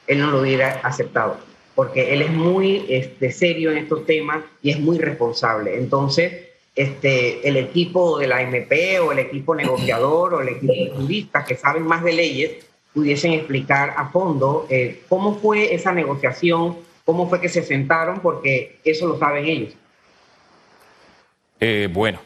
él 0.07 0.19
no 0.19 0.31
lo 0.31 0.39
hubiera 0.39 0.79
aceptado, 0.81 1.37
porque 1.75 2.13
él 2.13 2.21
es 2.21 2.31
muy 2.31 2.85
este, 2.87 3.33
serio 3.33 3.69
en 3.69 3.79
estos 3.79 4.05
temas 4.05 4.45
y 4.61 4.69
es 4.69 4.79
muy 4.79 4.97
responsable. 4.97 5.77
Entonces, 5.77 6.31
este, 6.73 7.45
el 7.45 7.57
equipo 7.57 8.17
de 8.17 8.27
la 8.27 8.37
AMP 8.37 8.71
o 9.05 9.11
el 9.11 9.19
equipo 9.19 9.55
negociador 9.55 10.35
o 10.35 10.41
el 10.41 10.47
equipo 10.47 10.71
de 10.71 10.91
juristas 10.91 11.45
que 11.45 11.57
saben 11.57 11.83
más 11.83 12.01
de 12.01 12.13
leyes 12.13 12.65
pudiesen 12.93 13.33
explicar 13.33 13.93
a 13.97 14.07
fondo 14.07 14.67
eh, 14.69 15.01
cómo 15.09 15.37
fue 15.37 15.75
esa 15.75 15.91
negociación, 15.91 16.77
cómo 17.03 17.27
fue 17.27 17.41
que 17.41 17.49
se 17.49 17.61
sentaron, 17.61 18.21
porque 18.21 18.77
eso 18.85 19.05
lo 19.05 19.19
saben 19.19 19.47
ellos. 19.47 19.73
Eh, 21.59 21.89
bueno. 21.91 22.21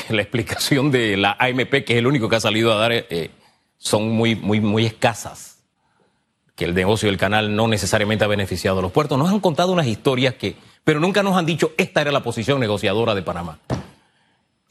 La 0.10 0.22
explicación 0.22 0.90
de 0.90 1.16
la 1.16 1.36
AMP, 1.38 1.84
que 1.84 1.92
es 1.94 1.98
el 1.98 2.06
único 2.06 2.28
que 2.28 2.36
ha 2.36 2.40
salido 2.40 2.72
a 2.72 2.76
dar, 2.76 2.92
eh, 2.92 3.30
son 3.78 4.10
muy, 4.10 4.34
muy, 4.34 4.60
muy 4.60 4.86
escasas. 4.86 5.58
Que 6.54 6.64
el 6.66 6.74
negocio 6.74 7.08
del 7.08 7.18
canal 7.18 7.56
no 7.56 7.66
necesariamente 7.66 8.24
ha 8.24 8.28
beneficiado 8.28 8.78
a 8.78 8.82
los 8.82 8.92
puertos. 8.92 9.18
Nos 9.18 9.30
han 9.30 9.40
contado 9.40 9.72
unas 9.72 9.86
historias 9.86 10.34
que, 10.34 10.56
pero 10.84 11.00
nunca 11.00 11.22
nos 11.22 11.36
han 11.36 11.46
dicho 11.46 11.72
esta 11.78 12.02
era 12.02 12.12
la 12.12 12.22
posición 12.22 12.60
negociadora 12.60 13.14
de 13.14 13.22
Panamá. 13.22 13.58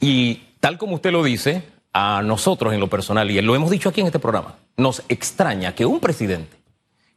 Y 0.00 0.42
tal 0.60 0.78
como 0.78 0.94
usted 0.94 1.12
lo 1.12 1.22
dice, 1.22 1.64
a 1.92 2.22
nosotros 2.22 2.72
en 2.72 2.80
lo 2.80 2.88
personal, 2.88 3.30
y 3.30 3.40
lo 3.40 3.54
hemos 3.54 3.70
dicho 3.70 3.88
aquí 3.88 4.00
en 4.00 4.06
este 4.06 4.18
programa, 4.18 4.56
nos 4.76 5.02
extraña 5.08 5.74
que 5.74 5.84
un 5.84 6.00
presidente 6.00 6.62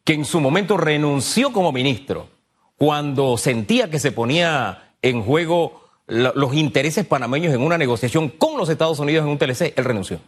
que 0.03 0.13
en 0.13 0.23
su 0.23 0.39
momento 0.39 0.77
renunció 0.77 1.51
como 1.51 1.71
ministro 1.71 2.29
cuando 2.77 3.37
sentía 3.37 3.89
que 3.89 3.99
se 3.99 4.11
ponía 4.11 4.93
en 5.01 5.23
juego 5.23 5.84
los 6.07 6.53
intereses 6.53 7.05
panameños 7.05 7.53
en 7.53 7.61
una 7.61 7.77
negociación 7.77 8.29
con 8.29 8.57
los 8.57 8.69
Estados 8.69 8.99
Unidos 8.99 9.25
en 9.25 9.31
un 9.31 9.37
TLC, 9.37 9.73
él 9.75 9.85
renunció. 9.85 10.19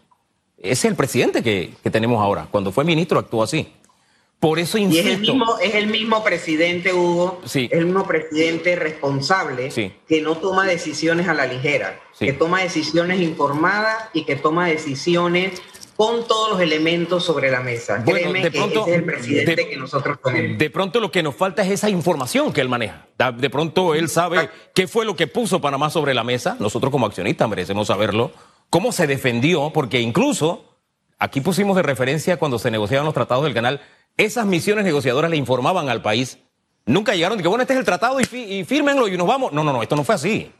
Ese 0.57 0.71
es 0.71 0.85
el 0.85 0.95
presidente 0.95 1.43
que, 1.43 1.73
tenemos 1.91 2.21
ahora. 2.21 2.47
Cuando 2.49 2.71
fue 2.71 2.83
ministro 2.83 3.19
actuó 3.19 3.43
así. 3.43 3.67
Por 4.39 4.59
eso 4.59 4.77
insisto. 4.77 5.07
Y 5.07 5.11
es 5.11 5.15
el 5.15 5.21
mismo, 5.21 5.57
es 5.59 5.75
el 5.75 5.87
mismo 5.87 6.23
presidente, 6.23 6.93
Hugo, 6.93 7.41
sí. 7.45 7.69
es 7.71 7.79
el 7.79 7.85
mismo 7.85 8.05
presidente 8.05 8.75
responsable 8.75 9.69
que 10.07 10.21
no 10.21 10.37
toma 10.37 10.65
decisiones 10.65 11.27
a 11.27 11.33
la 11.33 11.47
ligera, 11.47 11.99
que 12.19 12.33
toma 12.33 12.61
decisiones 12.61 13.19
informadas 13.19 14.09
y 14.13 14.25
que 14.25 14.35
toma 14.35 14.67
decisiones 14.67 15.59
con 15.97 16.27
todos 16.27 16.51
los 16.51 16.61
elementos 16.61 17.25
sobre 17.25 17.51
la 17.51 17.59
mesa. 17.59 18.03
Créeme 18.05 18.43
de 18.43 18.51
pronto, 18.51 18.85
que 18.85 18.91
ese 18.91 18.91
es 18.91 18.97
el 18.97 19.03
presidente 19.03 19.67
que 19.67 19.77
nosotros 19.77 20.19
tenemos. 20.23 20.57
De 20.57 20.69
pronto 20.69 20.99
lo 20.99 21.11
que 21.11 21.23
nos 21.23 21.35
falta 21.35 21.63
es 21.63 21.71
esa 21.71 21.89
información 21.89 22.53
que 22.53 22.61
él 22.61 22.69
maneja. 22.69 23.07
De 23.37 23.49
pronto 23.49 23.95
él 23.95 24.07
sabe 24.07 24.49
qué 24.73 24.87
fue 24.87 25.05
lo 25.05 25.15
que 25.15 25.27
puso 25.27 25.59
Panamá 25.59 25.89
sobre 25.89 26.13
la 26.13 26.23
mesa. 26.23 26.55
Nosotros 26.59 26.91
como 26.91 27.07
accionistas 27.07 27.49
merecemos 27.49 27.87
saberlo. 27.87 28.31
Cómo 28.69 28.91
se 28.91 29.07
defendió, 29.07 29.71
porque 29.73 29.99
incluso 29.99 30.77
aquí 31.19 31.41
pusimos 31.41 31.75
de 31.75 31.83
referencia 31.83 32.37
cuando 32.37 32.59
se 32.59 32.71
negociaban 32.71 33.05
los 33.05 33.13
tratados 33.13 33.43
del 33.43 33.53
canal 33.53 33.81
esas 34.17 34.47
misiones 34.47 34.83
negociadoras 34.83 35.29
le 35.29 35.37
informaban 35.37 35.89
al 35.89 36.01
país. 36.01 36.39
Nunca 36.85 37.13
llegaron 37.13 37.37
de 37.37 37.43
que, 37.43 37.47
bueno, 37.47 37.61
este 37.61 37.73
es 37.73 37.79
el 37.79 37.85
tratado 37.85 38.19
y, 38.19 38.23
y 38.35 38.63
fírmenlo 38.65 39.07
y 39.07 39.15
nos 39.15 39.27
vamos. 39.27 39.53
No, 39.53 39.63
no, 39.63 39.71
no, 39.71 39.83
esto 39.83 39.95
no 39.95 40.03
fue 40.03 40.15
así. 40.15 40.51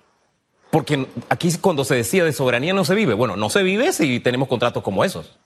Porque 0.72 1.08
aquí 1.30 1.52
cuando 1.60 1.84
se 1.86 1.96
decía 1.96 2.24
de 2.24 2.34
soberanía 2.34 2.74
no 2.74 2.86
se 2.86 2.96
vive. 2.96 3.14
Bueno, 3.14 3.36
no 3.36 3.50
se 3.50 3.64
vive 3.64 3.94
si 3.94 4.20
tenemos 4.20 4.48
contratos 4.48 4.84
como 4.84 5.04
esos. 5.04 5.38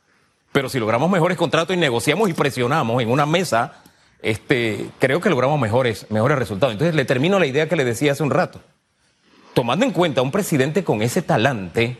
Pero 0.51 0.67
si 0.67 0.79
logramos 0.79 1.09
mejores 1.09 1.37
contratos 1.37 1.75
y 1.75 1.79
negociamos 1.79 2.29
y 2.29 2.33
presionamos 2.33 3.01
en 3.01 3.09
una 3.09 3.25
mesa, 3.25 3.81
este, 4.21 4.89
creo 4.99 5.21
que 5.21 5.29
logramos 5.29 5.59
mejores, 5.59 6.07
mejores 6.09 6.37
resultados. 6.37 6.73
Entonces 6.73 6.95
le 6.95 7.05
termino 7.05 7.39
la 7.39 7.45
idea 7.45 7.69
que 7.69 7.75
le 7.75 7.85
decía 7.85 8.11
hace 8.11 8.23
un 8.23 8.31
rato. 8.31 8.61
Tomando 9.53 9.85
en 9.85 9.91
cuenta 9.91 10.21
un 10.21 10.31
presidente 10.31 10.83
con 10.83 11.01
ese 11.01 11.21
talante, 11.21 11.97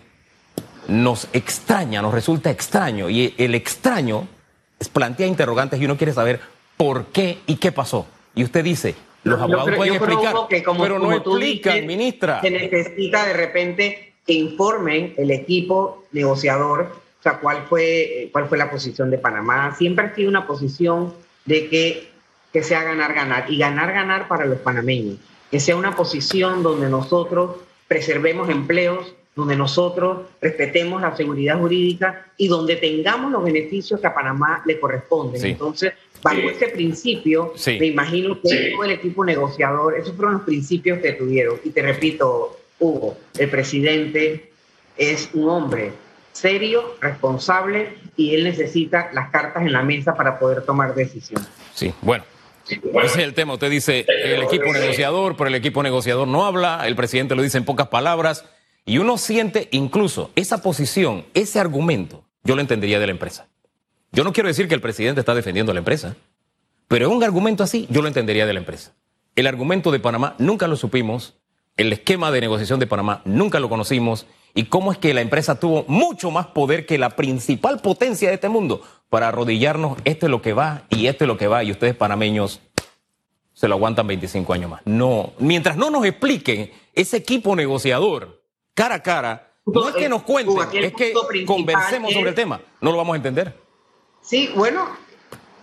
nos 0.87 1.27
extraña, 1.33 2.01
nos 2.01 2.13
resulta 2.13 2.49
extraño. 2.49 3.09
Y 3.09 3.33
el 3.37 3.55
extraño 3.55 4.27
plantea 4.93 5.27
interrogantes 5.27 5.79
y 5.79 5.85
uno 5.85 5.97
quiere 5.97 6.13
saber 6.13 6.41
por 6.77 7.07
qué 7.07 7.39
y 7.47 7.57
qué 7.57 7.71
pasó. 7.71 8.07
Y 8.35 8.43
usted 8.43 8.63
dice, 8.63 8.95
los 9.23 9.39
abogados 9.39 9.75
pueden 9.75 9.95
explicar, 9.95 10.35
pero 10.49 10.99
no 10.99 11.13
explican, 11.13 11.85
ministra. 11.85 12.41
Se 12.41 12.49
necesita 12.49 13.25
de 13.25 13.33
repente 13.33 14.13
que 14.25 14.33
informen 14.33 15.13
el 15.17 15.31
equipo 15.31 16.05
negociador, 16.11 16.91
o 17.19 17.23
sea, 17.23 17.39
cuál 17.39 17.65
fue, 17.67 18.29
cuál 18.31 18.47
fue 18.47 18.57
la 18.57 18.71
posición 18.71 19.11
de 19.11 19.17
Panamá. 19.17 19.75
Siempre 19.75 20.05
ha 20.05 20.15
sido 20.15 20.29
una 20.29 20.47
posición 20.47 21.13
de 21.45 21.69
que, 21.69 22.09
que 22.51 22.63
sea 22.63 22.83
ganar-ganar 22.83 23.45
y 23.51 23.57
ganar-ganar 23.57 24.27
para 24.27 24.45
los 24.45 24.59
panameños. 24.59 25.17
Que 25.51 25.59
sea 25.59 25.75
una 25.75 25.95
posición 25.95 26.63
donde 26.63 26.89
nosotros 26.89 27.57
preservemos 27.87 28.49
empleos, 28.49 29.13
donde 29.35 29.55
nosotros 29.55 30.27
respetemos 30.41 31.01
la 31.01 31.15
seguridad 31.15 31.59
jurídica 31.59 32.25
y 32.37 32.47
donde 32.47 32.75
tengamos 32.75 33.31
los 33.31 33.43
beneficios 33.43 33.99
que 33.99 34.07
a 34.07 34.13
Panamá 34.13 34.63
le 34.65 34.79
corresponden. 34.79 35.45
Entonces, 35.45 35.93
bajo 36.21 36.49
ese 36.49 36.67
principio, 36.67 37.53
me 37.79 37.87
imagino 37.87 38.39
que 38.41 38.71
todo 38.71 38.83
el 38.83 38.91
equipo 38.91 39.25
negociador, 39.25 39.97
esos 39.97 40.15
fueron 40.15 40.35
los 40.35 40.43
principios 40.43 40.99
que 40.99 41.13
tuvieron. 41.13 41.59
Y 41.63 41.69
te 41.69 41.81
repito, 41.81 42.59
Hugo, 42.79 43.17
el 43.37 43.49
presidente 43.49 44.51
es 44.97 45.29
un 45.33 45.49
hombre 45.49 45.91
serio, 46.31 46.95
responsable 47.01 47.89
y 48.15 48.35
él 48.35 48.43
necesita 48.43 49.09
las 49.13 49.29
cartas 49.29 49.63
en 49.63 49.73
la 49.73 49.83
mesa 49.83 50.15
para 50.15 50.39
poder 50.39 50.63
tomar 50.63 50.95
decisiones. 50.95 51.47
Sí, 51.73 51.93
bueno. 52.01 52.23
Ese 52.67 53.05
es 53.05 53.17
el 53.17 53.33
tema. 53.33 53.53
Usted 53.53 53.69
dice 53.69 54.05
el 54.07 54.43
equipo 54.43 54.71
negociador, 54.71 55.35
pero 55.35 55.47
el 55.47 55.55
equipo 55.55 55.83
negociador 55.83 56.27
no 56.27 56.45
habla, 56.45 56.87
el 56.87 56.95
presidente 56.95 57.35
lo 57.35 57.41
dice 57.41 57.57
en 57.57 57.65
pocas 57.65 57.87
palabras. 57.87 58.45
Y 58.85 58.97
uno 58.97 59.17
siente 59.17 59.67
incluso 59.71 60.31
esa 60.35 60.61
posición, 60.61 61.25
ese 61.33 61.59
argumento, 61.59 62.23
yo 62.43 62.55
lo 62.55 62.61
entendería 62.61 62.99
de 62.99 63.07
la 63.07 63.11
empresa. 63.11 63.47
Yo 64.13 64.25
no 64.25 64.33
quiero 64.33 64.49
decir 64.49 64.67
que 64.67 64.75
el 64.75 64.81
presidente 64.81 65.21
está 65.21 65.33
defendiendo 65.33 65.71
a 65.71 65.73
la 65.73 65.79
empresa, 65.79 66.17
pero 66.89 67.09
un 67.09 67.23
argumento 67.23 67.63
así 67.63 67.87
yo 67.89 68.01
lo 68.01 68.09
entendería 68.09 68.45
de 68.45 68.53
la 68.53 68.59
empresa. 68.59 68.93
El 69.35 69.47
argumento 69.47 69.89
de 69.91 70.01
Panamá 70.01 70.35
nunca 70.37 70.67
lo 70.67 70.75
supimos, 70.75 71.35
el 71.77 71.93
esquema 71.93 72.29
de 72.31 72.41
negociación 72.41 72.81
de 72.81 72.87
Panamá 72.87 73.21
nunca 73.23 73.61
lo 73.61 73.69
conocimos 73.69 74.27
y 74.53 74.65
cómo 74.65 74.91
es 74.91 74.97
que 74.97 75.13
la 75.13 75.21
empresa 75.21 75.57
tuvo 75.57 75.85
mucho 75.87 76.29
más 76.29 76.47
poder 76.47 76.85
que 76.85 76.97
la 76.97 77.11
principal 77.11 77.79
potencia 77.79 78.27
de 78.27 78.35
este 78.35 78.49
mundo 78.49 78.81
para 79.09 79.29
arrodillarnos, 79.29 79.97
esto 80.03 80.25
es 80.25 80.29
lo 80.29 80.41
que 80.41 80.51
va 80.51 80.83
y 80.89 81.07
esto 81.07 81.23
es 81.23 81.29
lo 81.29 81.37
que 81.37 81.47
va 81.47 81.63
y 81.63 81.71
ustedes 81.71 81.95
panameños 81.95 82.59
se 83.53 83.69
lo 83.69 83.75
aguantan 83.75 84.07
25 84.07 84.51
años 84.51 84.71
más. 84.71 84.81
No, 84.83 85.31
mientras 85.39 85.77
no 85.77 85.89
nos 85.89 86.05
expliquen 86.05 86.69
ese 86.93 87.15
equipo 87.15 87.55
negociador 87.55 88.43
cara 88.73 88.95
a 88.95 89.03
cara, 89.03 89.53
no 89.65 89.87
es 89.87 89.95
que 89.95 90.09
nos 90.09 90.23
cuenten, 90.23 90.83
es 90.83 90.93
que 90.93 91.13
conversemos 91.45 92.11
sobre 92.11 92.29
el 92.29 92.35
tema. 92.35 92.59
No 92.81 92.91
lo 92.91 92.97
vamos 92.97 93.13
a 93.13 93.17
entender. 93.17 93.60
Sí, 94.21 94.51
bueno, 94.55 94.87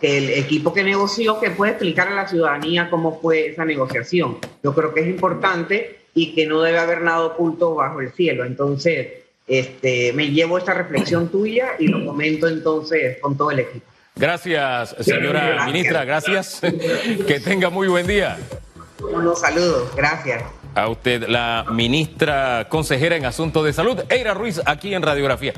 el 0.01 0.31
equipo 0.31 0.73
que 0.73 0.83
negoció 0.83 1.41
que 1.41 1.51
puede 1.51 1.73
explicar 1.73 2.09
a 2.09 2.15
la 2.15 2.29
ciudadanía 2.29 2.91
cómo 2.91 3.21
fue 3.21 3.49
esa 3.49 3.65
negociación. 3.65 4.39
Yo 4.63 4.75
creo 4.75 4.95
que 4.95 5.01
es 5.01 5.07
importante 5.09 6.01
y 6.15 6.35
que 6.35 6.47
no 6.47 6.63
debe 6.63 6.79
haber 6.79 7.03
nada 7.03 7.25
oculto 7.27 7.75
bajo 7.75 8.01
el 8.01 8.13
cielo. 8.13 8.45
Entonces, 8.45 9.09
este, 9.47 10.13
me 10.13 10.31
llevo 10.31 10.59
esta 10.59 10.75
reflexión 10.75 11.29
tuya 11.29 11.71
y 11.79 11.87
lo 11.89 12.05
comento 12.05 12.49
entonces 12.49 13.19
con 13.21 13.37
todo 13.37 13.51
el 13.51 13.61
equipo. 13.61 13.87
Gracias, 14.17 14.97
señora 15.01 15.65
ministra, 15.67 16.05
gracias. 16.05 16.61
que 17.27 17.41
tenga 17.41 17.71
muy 17.71 17.89
buen 17.89 18.07
día. 18.07 18.37
Unos 19.01 19.41
saludos, 19.41 19.95
gracias 19.95 20.43
a 20.79 20.89
usted, 20.89 21.27
la 21.29 21.67
ministra 21.71 22.67
consejera 22.69 23.17
en 23.17 23.25
Asuntos 23.25 23.65
de 23.65 23.73
Salud, 23.73 24.01
Eira 24.09 24.35
Ruiz, 24.35 24.61
aquí 24.65 24.95
en 24.95 25.03
Radiografía. 25.03 25.53